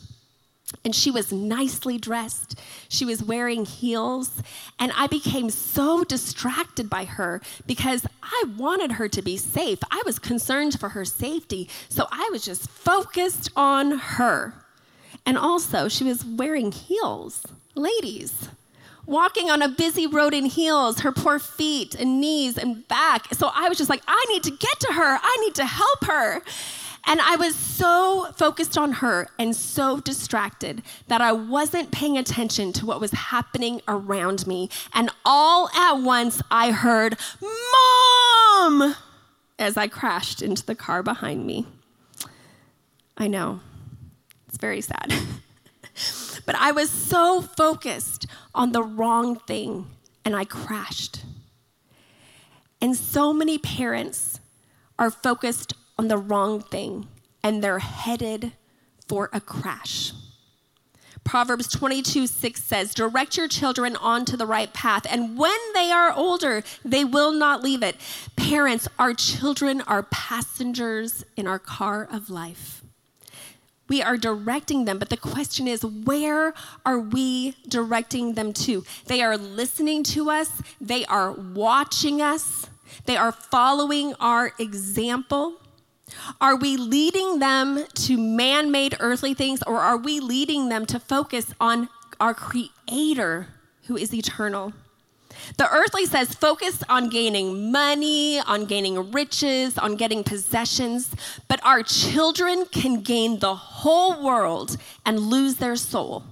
And 0.85 0.95
she 0.95 1.11
was 1.11 1.33
nicely 1.33 1.99
dressed. 1.99 2.59
She 2.89 3.05
was 3.05 3.23
wearing 3.23 3.65
heels. 3.67 4.43
And 4.79 4.93
I 4.97 5.07
became 5.07 5.51
so 5.51 6.05
distracted 6.05 6.89
by 6.89 7.05
her 7.05 7.41
because 7.67 8.07
I 8.23 8.45
wanted 8.57 8.93
her 8.93 9.09
to 9.09 9.23
be 9.23 9.37
safe. 9.37 9.79
I 9.91 10.03
was 10.07 10.19
concerned 10.19 10.81
for 10.81 10.91
her 10.91 11.05
safety. 11.05 11.69
So 11.89 12.07
I 12.11 12.29
was 12.33 12.45
just 12.45 12.71
focused 12.71 13.51
on 13.57 13.99
her. 13.99 14.55
And 15.27 15.37
also, 15.37 15.89
she 15.89 16.05
was 16.05 16.25
wearing 16.25 16.73
heels. 16.73 17.45
Ladies, 17.75 18.49
walking 19.07 19.51
on 19.51 19.61
a 19.61 19.69
busy 19.69 20.07
road 20.07 20.33
in 20.33 20.47
heels, 20.47 21.01
her 21.01 21.13
poor 21.13 21.39
feet 21.39 21.95
and 21.95 22.21
knees 22.21 22.57
and 22.57 22.87
back. 22.89 23.33
So 23.35 23.51
I 23.55 23.69
was 23.69 23.77
just 23.77 23.91
like, 23.91 24.03
I 24.09 24.25
need 24.31 24.43
to 24.45 24.51
get 24.51 24.81
to 24.81 24.93
her. 24.95 25.19
I 25.23 25.37
need 25.45 25.55
to 25.57 25.67
help 25.67 26.05
her. 26.05 26.43
And 27.07 27.21
I 27.21 27.37
was 27.37 27.55
so 27.55 28.29
focused 28.37 28.77
on 28.77 28.93
her 28.93 29.29
and 29.39 29.57
so 29.57 30.01
distracted 30.01 30.83
that 31.09 31.21
I 31.21 31.33
wasn't 31.33 31.91
paying 31.91 32.19
attention 32.19 32.73
to 32.75 32.87
what 32.87 33.01
was 33.01 33.11
happening 33.13 33.81
around 33.89 34.47
me. 34.47 34.69
And 34.93 35.11
all 35.25 35.69
at 35.71 35.99
once, 36.01 36.43
I 36.51 36.71
heard, 36.71 37.17
Mom! 37.41 38.95
as 39.59 39.77
I 39.77 39.89
crashed 39.89 40.41
into 40.41 40.65
the 40.65 40.75
car 40.75 41.03
behind 41.03 41.47
me. 41.47 41.67
I 43.17 43.29
know, 43.29 43.61
it's 44.49 44.57
very 44.57 44.81
sad. 44.81 45.13
but 46.47 46.55
I 46.55 46.73
was 46.73 46.91
so 46.91 47.43
focused 47.43 48.27
on 48.55 48.73
the 48.73 48.83
wrong 48.83 49.37
thing 49.37 49.87
and 50.25 50.35
I 50.35 50.45
crashed. 50.45 51.25
And 52.81 52.97
so 52.97 53.35
many 53.35 53.59
parents 53.59 54.41
are 54.99 55.11
focused 55.11 55.75
on 56.01 56.09
the 56.09 56.17
wrong 56.17 56.63
thing 56.63 57.07
and 57.43 57.63
they're 57.63 57.79
headed 57.79 58.53
for 59.07 59.29
a 59.35 59.41
crash. 59.41 60.13
Proverbs 61.25 61.69
22 61.69 62.27
6 62.27 62.63
says, 62.65 62.95
Direct 62.95 63.37
your 63.37 63.49
children 63.49 63.97
onto 63.97 64.35
the 64.35 64.47
right 64.47 64.73
path, 64.73 65.07
and 65.11 65.37
when 65.37 65.59
they 65.75 65.91
are 65.93 66.11
older, 66.11 66.63
they 66.83 67.05
will 67.05 67.33
not 67.33 67.63
leave 67.63 67.83
it. 67.83 67.97
Parents, 68.35 68.89
our 68.99 69.13
children 69.13 69.83
are 69.83 70.03
passengers 70.05 71.23
in 71.37 71.47
our 71.47 71.59
car 71.59 72.09
of 72.11 72.31
life. 72.31 72.83
We 73.87 74.01
are 74.01 74.17
directing 74.17 74.87
them, 74.87 74.99
but 74.99 75.11
the 75.11 75.19
question 75.19 75.69
is, 75.69 75.85
where 75.85 76.55
are 76.87 76.99
we 76.99 77.57
directing 77.69 78.33
them 78.33 78.55
to? 78.55 78.85
They 79.05 79.21
are 79.21 79.37
listening 79.37 80.03
to 80.15 80.31
us, 80.31 80.63
they 80.81 81.05
are 81.05 81.31
watching 81.31 82.23
us, 82.23 82.69
they 83.05 83.19
are 83.19 83.33
following 83.33 84.15
our 84.15 84.55
example. 84.59 85.60
Are 86.41 86.57
we 86.57 86.77
leading 86.77 87.39
them 87.39 87.85
to 87.95 88.17
man 88.19 88.71
made 88.71 88.97
earthly 89.01 89.35
things, 89.35 89.63
or 89.67 89.79
are 89.79 89.97
we 89.97 90.21
leading 90.21 90.69
them 90.69 90.87
to 90.87 91.01
focus 91.01 91.53
on 91.61 91.89
our 92.19 92.35
Creator 92.35 93.49
who 93.87 93.97
is 93.97 94.15
eternal? 94.15 94.73
The 95.57 95.71
earthly 95.71 96.07
says 96.07 96.35
focus 96.35 96.83
on 96.89 97.09
gaining 97.09 97.71
money, 97.71 98.41
on 98.41 98.67
gaining 98.67 99.13
riches, 99.13 99.79
on 99.79 99.97
getting 99.97 100.25
possessions, 100.25 101.15
but 101.49 101.65
our 101.65 101.83
children 101.83 102.67
can 102.67 103.01
gain 103.03 103.39
the 103.39 103.55
whole 103.55 104.23
world 104.23 104.77
and 105.05 105.19
lose 105.19 105.57
their 105.57 105.77
soul. 105.77 106.25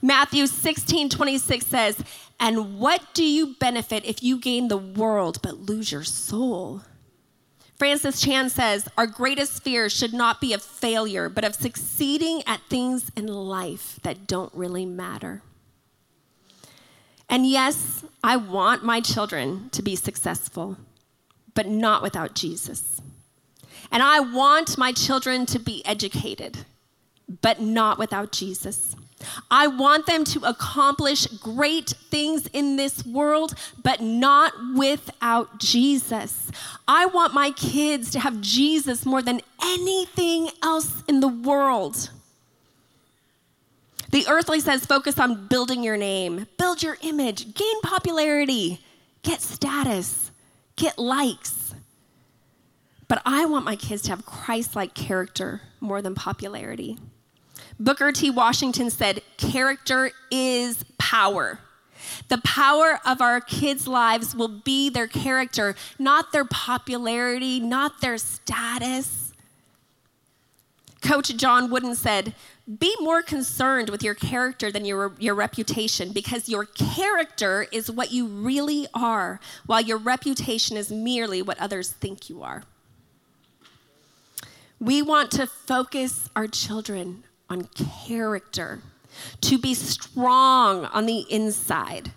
Matthew 0.00 0.46
16 0.46 1.08
26 1.08 1.66
says, 1.66 2.02
And 2.38 2.78
what 2.78 3.02
do 3.14 3.24
you 3.24 3.54
benefit 3.58 4.04
if 4.04 4.22
you 4.22 4.38
gain 4.38 4.68
the 4.68 4.76
world 4.76 5.40
but 5.42 5.58
lose 5.58 5.90
your 5.90 6.04
soul? 6.04 6.82
Francis 7.78 8.20
Chan 8.20 8.50
says, 8.50 8.88
Our 8.98 9.06
greatest 9.06 9.62
fear 9.62 9.88
should 9.88 10.12
not 10.12 10.40
be 10.40 10.52
of 10.52 10.62
failure, 10.62 11.28
but 11.28 11.44
of 11.44 11.54
succeeding 11.54 12.42
at 12.46 12.60
things 12.68 13.10
in 13.16 13.26
life 13.26 14.00
that 14.02 14.26
don't 14.26 14.52
really 14.52 14.84
matter. 14.84 15.42
And 17.28 17.46
yes, 17.46 18.04
I 18.24 18.36
want 18.36 18.84
my 18.84 19.00
children 19.00 19.70
to 19.70 19.82
be 19.82 19.94
successful, 19.94 20.76
but 21.54 21.68
not 21.68 22.02
without 22.02 22.34
Jesus. 22.34 23.00
And 23.92 24.02
I 24.02 24.20
want 24.20 24.76
my 24.76 24.92
children 24.92 25.46
to 25.46 25.58
be 25.58 25.84
educated, 25.86 26.58
but 27.42 27.60
not 27.60 27.98
without 27.98 28.32
Jesus. 28.32 28.96
I 29.50 29.66
want 29.66 30.06
them 30.06 30.24
to 30.24 30.40
accomplish 30.44 31.26
great 31.26 31.90
things 32.10 32.46
in 32.48 32.76
this 32.76 33.04
world, 33.04 33.54
but 33.82 34.00
not 34.00 34.52
without 34.74 35.58
Jesus. 35.58 36.50
I 36.86 37.06
want 37.06 37.34
my 37.34 37.50
kids 37.50 38.10
to 38.12 38.20
have 38.20 38.40
Jesus 38.40 39.04
more 39.04 39.22
than 39.22 39.40
anything 39.62 40.50
else 40.62 41.02
in 41.08 41.20
the 41.20 41.28
world. 41.28 42.10
The 44.10 44.26
earthly 44.28 44.60
says 44.60 44.86
focus 44.86 45.18
on 45.18 45.48
building 45.48 45.82
your 45.82 45.96
name, 45.96 46.46
build 46.56 46.82
your 46.82 46.96
image, 47.02 47.54
gain 47.54 47.80
popularity, 47.82 48.80
get 49.22 49.42
status, 49.42 50.30
get 50.76 50.98
likes. 50.98 51.74
But 53.06 53.22
I 53.26 53.46
want 53.46 53.64
my 53.64 53.76
kids 53.76 54.02
to 54.02 54.10
have 54.10 54.24
Christ 54.24 54.76
like 54.76 54.94
character 54.94 55.62
more 55.80 56.00
than 56.00 56.14
popularity. 56.14 56.98
Booker 57.80 58.10
T. 58.10 58.30
Washington 58.30 58.90
said, 58.90 59.22
Character 59.36 60.10
is 60.30 60.84
power. 60.98 61.60
The 62.28 62.38
power 62.38 63.00
of 63.06 63.20
our 63.20 63.40
kids' 63.40 63.86
lives 63.86 64.34
will 64.34 64.48
be 64.48 64.90
their 64.90 65.06
character, 65.06 65.76
not 65.98 66.32
their 66.32 66.44
popularity, 66.44 67.60
not 67.60 68.00
their 68.00 68.18
status. 68.18 69.32
Coach 71.00 71.36
John 71.36 71.70
Wooden 71.70 71.94
said, 71.94 72.34
Be 72.78 72.94
more 73.00 73.22
concerned 73.22 73.90
with 73.90 74.02
your 74.02 74.14
character 74.14 74.72
than 74.72 74.84
your, 74.84 75.12
your 75.18 75.34
reputation 75.34 76.12
because 76.12 76.48
your 76.48 76.64
character 76.64 77.66
is 77.70 77.90
what 77.90 78.10
you 78.10 78.26
really 78.26 78.88
are, 78.92 79.38
while 79.66 79.80
your 79.80 79.98
reputation 79.98 80.76
is 80.76 80.90
merely 80.90 81.40
what 81.40 81.58
others 81.60 81.92
think 81.92 82.28
you 82.28 82.42
are. 82.42 82.64
We 84.80 85.02
want 85.02 85.30
to 85.32 85.46
focus 85.46 86.28
our 86.34 86.46
children 86.46 87.24
on 87.50 87.68
character, 88.06 88.80
to 89.40 89.58
be 89.58 89.74
strong 89.74 90.84
on 90.86 91.06
the 91.06 91.24
inside, 91.30 92.12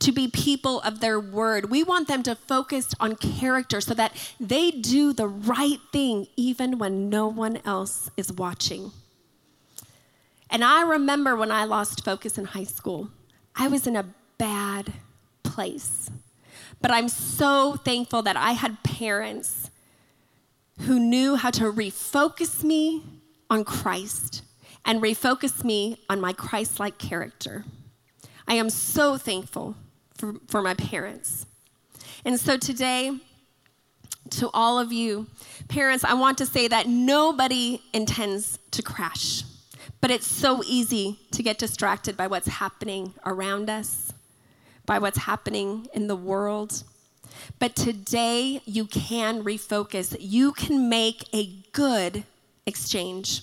to 0.00 0.12
be 0.12 0.28
people 0.28 0.80
of 0.80 1.00
their 1.00 1.18
word. 1.18 1.70
We 1.70 1.82
want 1.82 2.08
them 2.08 2.22
to 2.24 2.34
focus 2.34 2.94
on 3.00 3.16
character 3.16 3.80
so 3.80 3.94
that 3.94 4.12
they 4.38 4.70
do 4.70 5.12
the 5.12 5.28
right 5.28 5.80
thing 5.92 6.26
even 6.36 6.78
when 6.78 7.08
no 7.08 7.26
one 7.26 7.60
else 7.64 8.10
is 8.16 8.32
watching. 8.32 8.92
And 10.50 10.64
I 10.64 10.82
remember 10.82 11.36
when 11.36 11.50
I 11.50 11.64
lost 11.64 12.04
focus 12.04 12.38
in 12.38 12.46
high 12.46 12.64
school, 12.64 13.10
I 13.54 13.68
was 13.68 13.86
in 13.86 13.96
a 13.96 14.06
bad 14.38 14.92
place. 15.42 16.10
But 16.80 16.90
I'm 16.90 17.08
so 17.08 17.74
thankful 17.76 18.22
that 18.22 18.36
I 18.36 18.52
had 18.52 18.82
parents 18.82 19.70
who 20.80 21.00
knew 21.00 21.36
how 21.36 21.50
to 21.50 21.64
refocus 21.64 22.62
me 22.62 23.02
on 23.50 23.64
Christ 23.64 24.42
and 24.84 25.02
refocus 25.02 25.64
me 25.64 26.00
on 26.08 26.20
my 26.20 26.32
Christ 26.32 26.80
like 26.80 26.98
character. 26.98 27.64
I 28.46 28.54
am 28.54 28.70
so 28.70 29.16
thankful 29.16 29.76
for, 30.14 30.34
for 30.48 30.62
my 30.62 30.74
parents. 30.74 31.46
And 32.24 32.40
so 32.40 32.56
today, 32.56 33.18
to 34.30 34.50
all 34.52 34.78
of 34.78 34.92
you 34.92 35.26
parents, 35.68 36.04
I 36.04 36.14
want 36.14 36.38
to 36.38 36.46
say 36.46 36.68
that 36.68 36.86
nobody 36.86 37.82
intends 37.92 38.58
to 38.72 38.82
crash, 38.82 39.44
but 40.00 40.10
it's 40.10 40.26
so 40.26 40.62
easy 40.64 41.18
to 41.32 41.42
get 41.42 41.58
distracted 41.58 42.16
by 42.16 42.26
what's 42.26 42.48
happening 42.48 43.14
around 43.24 43.70
us, 43.70 44.12
by 44.86 44.98
what's 44.98 45.18
happening 45.18 45.86
in 45.92 46.06
the 46.06 46.16
world. 46.16 46.84
But 47.58 47.76
today, 47.76 48.62
you 48.64 48.86
can 48.86 49.44
refocus. 49.44 50.16
You 50.18 50.52
can 50.52 50.88
make 50.88 51.28
a 51.34 51.46
good 51.72 52.24
exchange. 52.66 53.42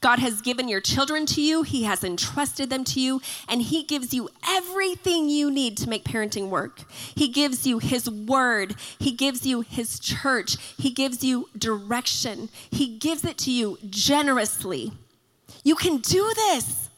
God 0.00 0.18
has 0.18 0.40
given 0.40 0.68
your 0.68 0.80
children 0.80 1.26
to 1.26 1.40
you, 1.40 1.62
He 1.62 1.84
has 1.84 2.04
entrusted 2.04 2.70
them 2.70 2.84
to 2.84 3.00
you, 3.00 3.20
and 3.48 3.62
He 3.62 3.82
gives 3.82 4.12
you 4.14 4.28
everything 4.48 5.28
you 5.28 5.50
need 5.50 5.76
to 5.78 5.88
make 5.88 6.04
parenting 6.04 6.48
work. 6.48 6.82
He 6.90 7.28
gives 7.28 7.66
you 7.66 7.78
His 7.78 8.10
word, 8.10 8.76
He 8.98 9.12
gives 9.12 9.46
you 9.46 9.62
His 9.62 9.98
church, 9.98 10.56
He 10.76 10.90
gives 10.90 11.24
you 11.24 11.48
direction, 11.56 12.48
He 12.70 12.98
gives 12.98 13.24
it 13.24 13.38
to 13.38 13.50
you 13.50 13.78
generously. 13.88 14.92
You 15.62 15.74
can 15.74 15.98
do 15.98 16.32
this. 16.34 16.88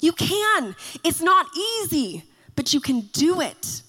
You 0.00 0.12
can. 0.12 0.76
It's 1.02 1.20
not 1.20 1.46
easy, 1.56 2.24
but 2.54 2.72
you 2.72 2.80
can 2.80 3.00
do 3.12 3.40
it. 3.40 3.82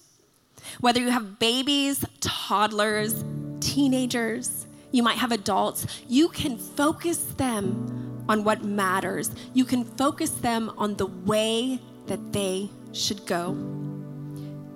Whether 0.80 1.00
you 1.00 1.10
have 1.10 1.38
babies, 1.38 2.04
toddlers, 2.20 3.24
teenagers, 3.60 4.66
you 4.90 5.02
might 5.02 5.18
have 5.18 5.32
adults, 5.32 5.86
you 6.08 6.28
can 6.28 6.56
focus 6.58 7.18
them 7.36 8.09
on 8.30 8.44
what 8.44 8.62
matters. 8.62 9.28
You 9.54 9.64
can 9.64 9.82
focus 9.82 10.30
them 10.30 10.70
on 10.78 10.94
the 10.94 11.06
way 11.06 11.80
that 12.06 12.32
they 12.32 12.70
should 12.92 13.26
go. 13.26 13.56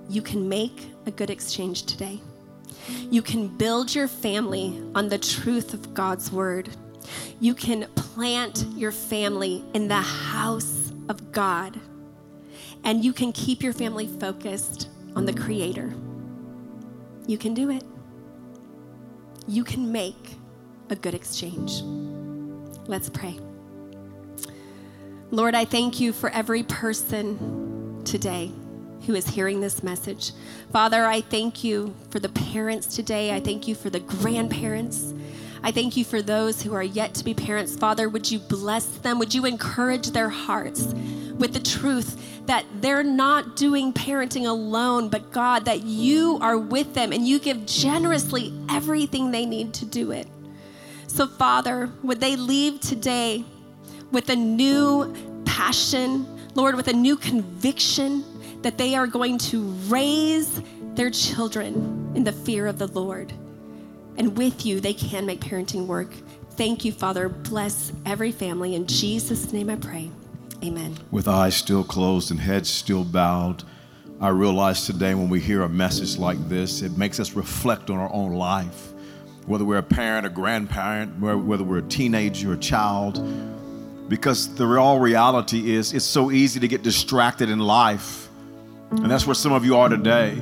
You 0.09 0.23
can 0.23 0.49
make 0.49 0.89
a 1.07 1.13
good 1.13 1.31
exchange 1.31 1.85
today. 1.85 2.21
You 3.11 3.23
can 3.23 3.47
build 3.47 3.95
your 3.95 4.09
family 4.09 4.83
on 4.97 5.09
the 5.09 5.19
truth 5.19 5.73
of 5.73 5.95
God's 5.95 6.33
word. 6.33 6.69
You 7.39 7.55
can 7.55 7.87
plant 7.95 8.67
your 8.75 8.91
family 8.91 9.65
in 9.73 9.87
the 9.87 10.03
house 10.03 10.93
of 11.09 11.31
God. 11.31 11.79
And 12.83 13.05
you 13.05 13.13
can 13.13 13.33
keep 13.33 13.63
your 13.63 13.73
family 13.73 14.09
focused 14.09 14.89
on 15.15 15.27
the 15.27 15.33
Creator. 15.33 15.95
You 17.29 17.39
can 17.39 17.55
do 17.55 17.71
it. 17.71 17.85
You 19.47 19.63
can 19.63 19.93
make 19.93 20.39
a 20.91 20.97
good 20.97 21.15
exchange. 21.15 21.83
Let's 22.87 23.09
pray. 23.09 23.39
Lord, 25.31 25.55
I 25.55 25.65
thank 25.65 26.01
you 26.01 26.13
for 26.13 26.31
every 26.31 26.63
person 26.63 28.03
today 28.05 28.53
who 29.07 29.15
is 29.15 29.27
hearing 29.27 29.61
this 29.61 29.83
message. 29.83 30.33
Father, 30.71 31.05
I 31.05 31.21
thank 31.21 31.65
you 31.65 31.95
for 32.11 32.19
the 32.19 32.29
parents 32.29 32.95
today. 32.95 33.35
I 33.35 33.41
thank 33.41 33.67
you 33.69 33.75
for 33.75 33.91
the 33.91 34.01
grandparents. 34.01 35.13
I 35.63 35.73
thank 35.73 35.97
you 35.97 36.05
for 36.05 36.21
those 36.21 36.63
who 36.63 36.75
are 36.75 36.83
yet 36.83 37.15
to 37.15 37.25
be 37.25 37.35
parents. 37.35 37.77
Father, 37.77 38.09
would 38.09 38.31
you 38.31 38.39
bless 38.39 38.85
them? 38.85 39.19
Would 39.19 39.35
you 39.35 39.47
encourage 39.47 40.11
their 40.11 40.29
hearts 40.29 40.95
with 41.39 41.53
the 41.53 41.61
truth 41.61 42.21
that 42.47 42.65
they're 42.81 43.03
not 43.03 43.57
doing 43.57 43.93
parenting 43.93 44.47
alone, 44.47 45.09
but 45.09 45.33
God, 45.33 45.65
that 45.65 45.83
you 45.83 46.39
are 46.41 46.59
with 46.59 46.95
them 46.95 47.13
and 47.13 47.27
you 47.27 47.39
give 47.39 47.65
generously 47.67 48.53
everything 48.71 49.31
they 49.31 49.47
need 49.47 49.73
to 49.75 49.87
do 49.87 50.11
it. 50.11 50.29
So, 51.15 51.29
Father, 51.29 51.93
would 52.03 52.19
they 52.19 52.35
leave 52.35 52.81
today 52.81 53.45
with 54.11 54.31
a 54.31 54.35
new 54.35 55.15
passion, 55.45 56.27
Lord, 56.57 56.75
with 56.75 56.89
a 56.89 56.93
new 56.93 57.17
conviction 57.17 58.25
that 58.63 58.79
they 58.79 58.97
are 58.97 59.07
going 59.07 59.39
to 59.39 59.63
raise 59.87 60.61
their 60.97 61.11
children 61.11 62.11
in 62.17 62.25
the 62.25 62.33
fear 62.33 62.67
of 62.67 62.81
the 62.81 62.89
Lord. 62.89 63.33
And 64.17 64.37
with 64.37 64.67
you, 64.67 64.81
they 64.81 64.93
can 64.93 65.25
make 65.25 65.39
parenting 65.39 65.87
work. 65.87 66.13
Thank 66.57 66.85
you, 66.85 66.91
Father. 66.91 67.29
Bless 67.29 67.93
every 68.05 68.33
family. 68.33 68.75
In 68.75 68.85
Jesus' 68.89 69.53
name 69.53 69.71
I 69.71 69.77
pray. 69.77 70.11
Amen. 70.65 70.99
With 71.13 71.29
eyes 71.29 71.55
still 71.55 71.85
closed 71.85 72.33
and 72.33 72.41
heads 72.41 72.69
still 72.69 73.05
bowed, 73.05 73.63
I 74.21 74.31
realize 74.31 74.85
today 74.85 75.15
when 75.15 75.29
we 75.29 75.39
hear 75.39 75.63
a 75.63 75.69
message 75.69 76.19
like 76.19 76.49
this, 76.49 76.83
it 76.83 76.99
makes 76.99 77.21
us 77.21 77.35
reflect 77.35 77.89
on 77.89 77.99
our 77.99 78.13
own 78.13 78.33
life 78.33 78.94
whether 79.47 79.65
we're 79.65 79.79
a 79.79 79.83
parent, 79.83 80.27
a 80.27 80.31
grandparent, 80.31 81.19
whether 81.21 81.63
we're 81.63 81.79
a 81.79 81.83
teenager, 81.83 82.51
or 82.51 82.55
a 82.55 82.59
child, 82.59 83.23
because 84.09 84.55
the 84.55 84.67
real 84.67 84.99
reality 84.99 85.75
is 85.75 85.93
it's 85.93 86.05
so 86.05 86.31
easy 86.31 86.61
to 86.61 86.69
get 86.69 86.83
distracted 86.83 87.51
in 87.51 87.59
life. 87.59 88.29
And 88.91 89.11
that's 89.11 89.27
where 89.27 89.35
some 89.35 89.53
of 89.53 89.65
you 89.65 89.77
are 89.77 89.89
today. 89.89 90.41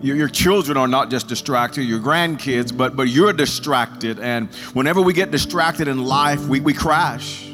Your, 0.00 0.16
your, 0.16 0.28
children 0.28 0.76
are 0.76 0.88
not 0.88 1.10
just 1.10 1.28
distracted, 1.28 1.82
your 1.82 2.00
grandkids, 2.00 2.76
but, 2.76 2.96
but 2.96 3.08
you're 3.08 3.32
distracted. 3.32 4.18
And 4.18 4.52
whenever 4.74 5.00
we 5.00 5.14
get 5.14 5.30
distracted 5.30 5.88
in 5.88 6.04
life, 6.04 6.40
we, 6.46 6.60
we 6.60 6.74
crash. 6.74 7.53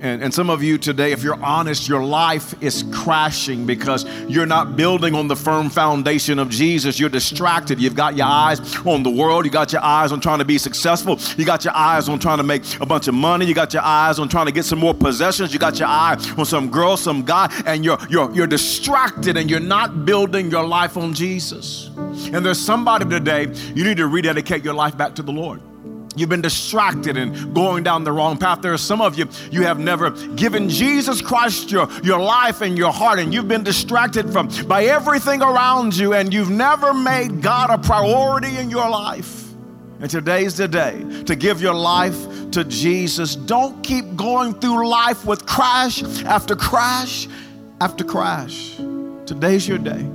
And, 0.00 0.22
and 0.22 0.34
some 0.34 0.50
of 0.50 0.62
you 0.62 0.76
today, 0.76 1.12
if 1.12 1.22
you're 1.22 1.42
honest, 1.42 1.88
your 1.88 2.04
life 2.04 2.54
is 2.62 2.84
crashing 2.92 3.64
because 3.64 4.04
you're 4.28 4.46
not 4.46 4.76
building 4.76 5.14
on 5.14 5.26
the 5.26 5.36
firm 5.36 5.70
foundation 5.70 6.38
of 6.38 6.50
Jesus. 6.50 7.00
You're 7.00 7.08
distracted. 7.08 7.80
You've 7.80 7.94
got 7.94 8.14
your 8.14 8.26
eyes 8.26 8.60
on 8.84 9.02
the 9.02 9.10
world. 9.10 9.46
You 9.46 9.50
got 9.50 9.72
your 9.72 9.82
eyes 9.82 10.12
on 10.12 10.20
trying 10.20 10.40
to 10.40 10.44
be 10.44 10.58
successful. 10.58 11.18
You 11.38 11.46
got 11.46 11.64
your 11.64 11.74
eyes 11.74 12.10
on 12.10 12.18
trying 12.18 12.38
to 12.38 12.44
make 12.44 12.62
a 12.80 12.86
bunch 12.86 13.08
of 13.08 13.14
money. 13.14 13.46
You 13.46 13.54
got 13.54 13.72
your 13.72 13.82
eyes 13.82 14.18
on 14.18 14.28
trying 14.28 14.46
to 14.46 14.52
get 14.52 14.66
some 14.66 14.78
more 14.78 14.94
possessions. 14.94 15.54
You 15.54 15.58
got 15.58 15.78
your 15.78 15.88
eye 15.88 16.16
on 16.36 16.44
some 16.44 16.70
girl, 16.70 16.98
some 16.98 17.22
guy, 17.22 17.50
and 17.64 17.84
you're, 17.84 17.98
you're, 18.10 18.30
you're 18.32 18.46
distracted 18.46 19.38
and 19.38 19.48
you're 19.48 19.60
not 19.60 20.04
building 20.04 20.50
your 20.50 20.64
life 20.64 20.98
on 20.98 21.14
Jesus. 21.14 21.90
And 21.96 22.44
there's 22.44 22.60
somebody 22.60 23.06
today, 23.06 23.46
you 23.74 23.84
need 23.84 23.96
to 23.96 24.06
rededicate 24.08 24.62
your 24.62 24.74
life 24.74 24.96
back 24.96 25.14
to 25.14 25.22
the 25.22 25.32
Lord. 25.32 25.62
You've 26.16 26.30
been 26.30 26.40
distracted 26.40 27.16
and 27.16 27.54
going 27.54 27.84
down 27.84 28.04
the 28.04 28.12
wrong 28.12 28.38
path. 28.38 28.62
There 28.62 28.72
are 28.72 28.78
some 28.78 29.02
of 29.02 29.18
you, 29.18 29.28
you 29.50 29.62
have 29.62 29.78
never 29.78 30.10
given 30.10 30.68
Jesus 30.68 31.20
Christ 31.20 31.70
your, 31.70 31.88
your 32.02 32.18
life 32.18 32.62
and 32.62 32.76
your 32.76 32.92
heart, 32.92 33.18
and 33.18 33.32
you've 33.34 33.48
been 33.48 33.62
distracted 33.62 34.32
from 34.32 34.48
by 34.66 34.84
everything 34.84 35.42
around 35.42 35.96
you, 35.96 36.14
and 36.14 36.32
you've 36.32 36.50
never 36.50 36.94
made 36.94 37.42
God 37.42 37.70
a 37.70 37.78
priority 37.78 38.56
in 38.56 38.70
your 38.70 38.88
life. 38.88 39.44
And 40.00 40.10
today's 40.10 40.56
the 40.56 40.68
day 40.68 41.04
to 41.24 41.36
give 41.36 41.60
your 41.60 41.74
life 41.74 42.50
to 42.50 42.64
Jesus. 42.64 43.36
Don't 43.36 43.82
keep 43.82 44.16
going 44.16 44.54
through 44.54 44.88
life 44.88 45.24
with 45.24 45.46
crash 45.46 46.02
after 46.24 46.56
crash 46.56 47.28
after 47.80 48.04
crash. 48.04 48.76
Today's 49.26 49.66
your 49.66 49.78
day 49.78 50.06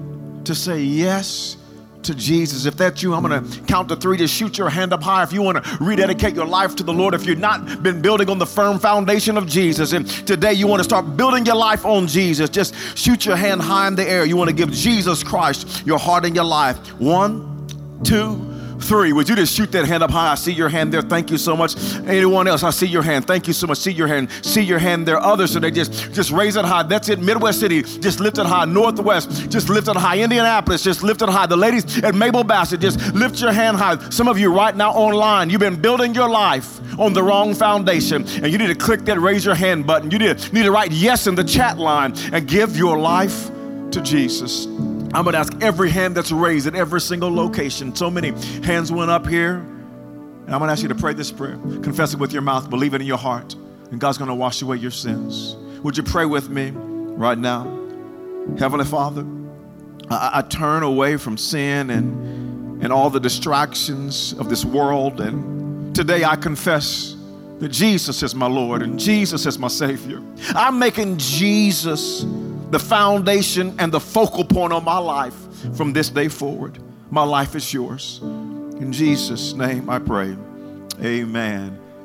to 0.45 0.55
say 0.55 0.81
yes 0.81 1.57
to 2.03 2.15
Jesus. 2.15 2.65
If 2.65 2.77
that's 2.77 3.01
you, 3.01 3.13
I'm 3.13 3.23
going 3.23 3.43
to 3.43 3.61
count 3.61 3.89
to 3.89 3.95
three 3.95 4.17
to 4.17 4.27
shoot 4.27 4.57
your 4.57 4.69
hand 4.69 4.93
up 4.93 5.03
high. 5.03 5.23
If 5.23 5.33
you 5.33 5.41
want 5.41 5.63
to 5.63 5.77
rededicate 5.79 6.35
your 6.35 6.45
life 6.45 6.75
to 6.77 6.83
the 6.83 6.93
Lord, 6.93 7.13
if 7.13 7.25
you've 7.25 7.39
not 7.39 7.83
been 7.83 8.01
building 8.01 8.29
on 8.29 8.37
the 8.37 8.45
firm 8.45 8.79
foundation 8.79 9.37
of 9.37 9.47
Jesus, 9.47 9.93
and 9.93 10.07
today 10.07 10.53
you 10.53 10.67
want 10.67 10.79
to 10.79 10.83
start 10.83 11.17
building 11.17 11.45
your 11.45 11.55
life 11.55 11.85
on 11.85 12.07
Jesus, 12.07 12.49
just 12.49 12.75
shoot 12.97 13.25
your 13.25 13.35
hand 13.35 13.61
high 13.61 13.87
in 13.87 13.95
the 13.95 14.07
air. 14.07 14.25
You 14.25 14.37
want 14.37 14.49
to 14.49 14.55
give 14.55 14.71
Jesus 14.71 15.23
Christ 15.23 15.85
your 15.85 15.99
heart 15.99 16.25
and 16.25 16.35
your 16.35 16.45
life. 16.45 16.77
One, 16.99 17.67
two, 18.03 18.50
three. 18.83 19.13
Would 19.13 19.29
you 19.29 19.35
just 19.35 19.55
shoot 19.55 19.71
that 19.71 19.85
hand 19.85 20.03
up 20.03 20.11
high? 20.11 20.31
I 20.31 20.35
see 20.35 20.51
your 20.51 20.69
hand 20.69 20.93
there. 20.93 21.01
Thank 21.01 21.31
you 21.31 21.37
so 21.37 21.55
much. 21.55 21.75
Anyone 22.07 22.47
else? 22.47 22.63
I 22.63 22.69
see 22.71 22.87
your 22.87 23.03
hand. 23.03 23.27
Thank 23.27 23.47
you 23.47 23.53
so 23.53 23.67
much. 23.67 23.77
See 23.79 23.91
your 23.91 24.07
hand. 24.07 24.29
See 24.41 24.61
your 24.61 24.79
hand 24.79 25.07
there. 25.07 25.19
Others, 25.19 25.53
so 25.53 25.59
they 25.59 25.71
just 25.71 26.11
just 26.13 26.31
raise 26.31 26.55
it 26.55 26.65
high. 26.65 26.83
That's 26.83 27.09
it. 27.09 27.19
Midwest 27.19 27.59
City, 27.59 27.81
just 27.83 28.19
lift 28.19 28.37
it 28.37 28.45
high. 28.45 28.65
Northwest, 28.65 29.49
just 29.49 29.69
lift 29.69 29.87
it 29.87 29.95
high. 29.95 30.19
Indianapolis, 30.19 30.83
just 30.83 31.03
lift 31.03 31.21
it 31.21 31.29
high. 31.29 31.45
The 31.45 31.57
ladies 31.57 32.03
at 32.03 32.15
Mabel 32.15 32.43
Bassett, 32.43 32.79
just 32.81 33.13
lift 33.13 33.39
your 33.41 33.51
hand 33.51 33.77
high. 33.77 33.97
Some 34.09 34.27
of 34.27 34.37
you 34.37 34.53
right 34.53 34.75
now 34.75 34.91
online, 34.91 35.49
you've 35.49 35.59
been 35.59 35.79
building 35.81 36.13
your 36.13 36.29
life 36.29 36.79
on 36.99 37.13
the 37.13 37.23
wrong 37.23 37.53
foundation, 37.53 38.27
and 38.43 38.51
you 38.51 38.57
need 38.57 38.67
to 38.67 38.75
click 38.75 39.01
that 39.05 39.19
raise 39.19 39.45
your 39.45 39.55
hand 39.55 39.87
button. 39.87 40.11
You 40.11 40.19
need 40.19 40.37
to, 40.37 40.53
need 40.53 40.63
to 40.63 40.71
write 40.71 40.91
yes 40.91 41.27
in 41.27 41.35
the 41.35 41.43
chat 41.43 41.77
line 41.77 42.13
and 42.33 42.47
give 42.47 42.77
your 42.77 42.97
life 42.97 43.49
to 43.91 44.01
Jesus. 44.01 44.67
I'm 45.13 45.23
going 45.23 45.33
to 45.33 45.39
ask 45.39 45.53
every 45.61 45.89
hand 45.89 46.15
that's 46.15 46.31
raised 46.31 46.67
at 46.67 46.75
every 46.75 47.01
single 47.01 47.33
location. 47.33 47.93
So 47.95 48.09
many 48.09 48.29
hands 48.63 48.91
went 48.91 49.11
up 49.11 49.27
here. 49.27 49.57
And 49.57 50.55
I'm 50.55 50.59
going 50.59 50.69
to 50.69 50.73
ask 50.73 50.81
you 50.81 50.89
to 50.89 50.95
pray 50.95 51.13
this 51.13 51.31
prayer. 51.31 51.57
Confess 51.81 52.13
it 52.13 52.19
with 52.19 52.33
your 52.33 52.41
mouth, 52.41 52.69
believe 52.69 52.93
it 52.93 53.01
in 53.01 53.07
your 53.07 53.17
heart, 53.17 53.53
and 53.91 53.99
God's 53.99 54.17
going 54.17 54.29
to 54.29 54.35
wash 54.35 54.61
away 54.61 54.77
your 54.77 54.91
sins. 54.91 55.55
Would 55.83 55.97
you 55.97 56.03
pray 56.03 56.25
with 56.25 56.49
me 56.49 56.71
right 56.71 57.37
now? 57.37 57.63
Heavenly 58.57 58.85
Father, 58.85 59.25
I, 60.09 60.39
I 60.39 60.41
turn 60.41 60.83
away 60.83 61.17
from 61.17 61.37
sin 61.37 61.89
and, 61.89 62.83
and 62.83 62.91
all 62.91 63.09
the 63.09 63.19
distractions 63.19 64.33
of 64.33 64.49
this 64.49 64.65
world. 64.65 65.21
And 65.21 65.95
today 65.95 66.23
I 66.23 66.35
confess 66.35 67.15
that 67.59 67.69
Jesus 67.69 68.23
is 68.23 68.33
my 68.33 68.47
Lord 68.47 68.81
and 68.81 68.99
Jesus 68.99 69.45
is 69.45 69.59
my 69.59 69.67
Savior. 69.67 70.21
I'm 70.55 70.79
making 70.79 71.17
Jesus 71.17 72.23
the 72.71 72.79
foundation 72.79 73.75
and 73.79 73.91
the 73.91 73.99
focal 73.99 74.45
point 74.45 74.71
of 74.71 74.83
my 74.83 74.97
life 74.97 75.35
from 75.75 75.93
this 75.93 76.09
day 76.09 76.29
forward. 76.29 76.79
My 77.11 77.23
life 77.23 77.55
is 77.55 77.73
yours. 77.73 78.19
In 78.21 78.93
Jesus' 78.93 79.53
name 79.53 79.89
I 79.89 79.99
pray. 79.99 80.37
Amen. 81.01 81.80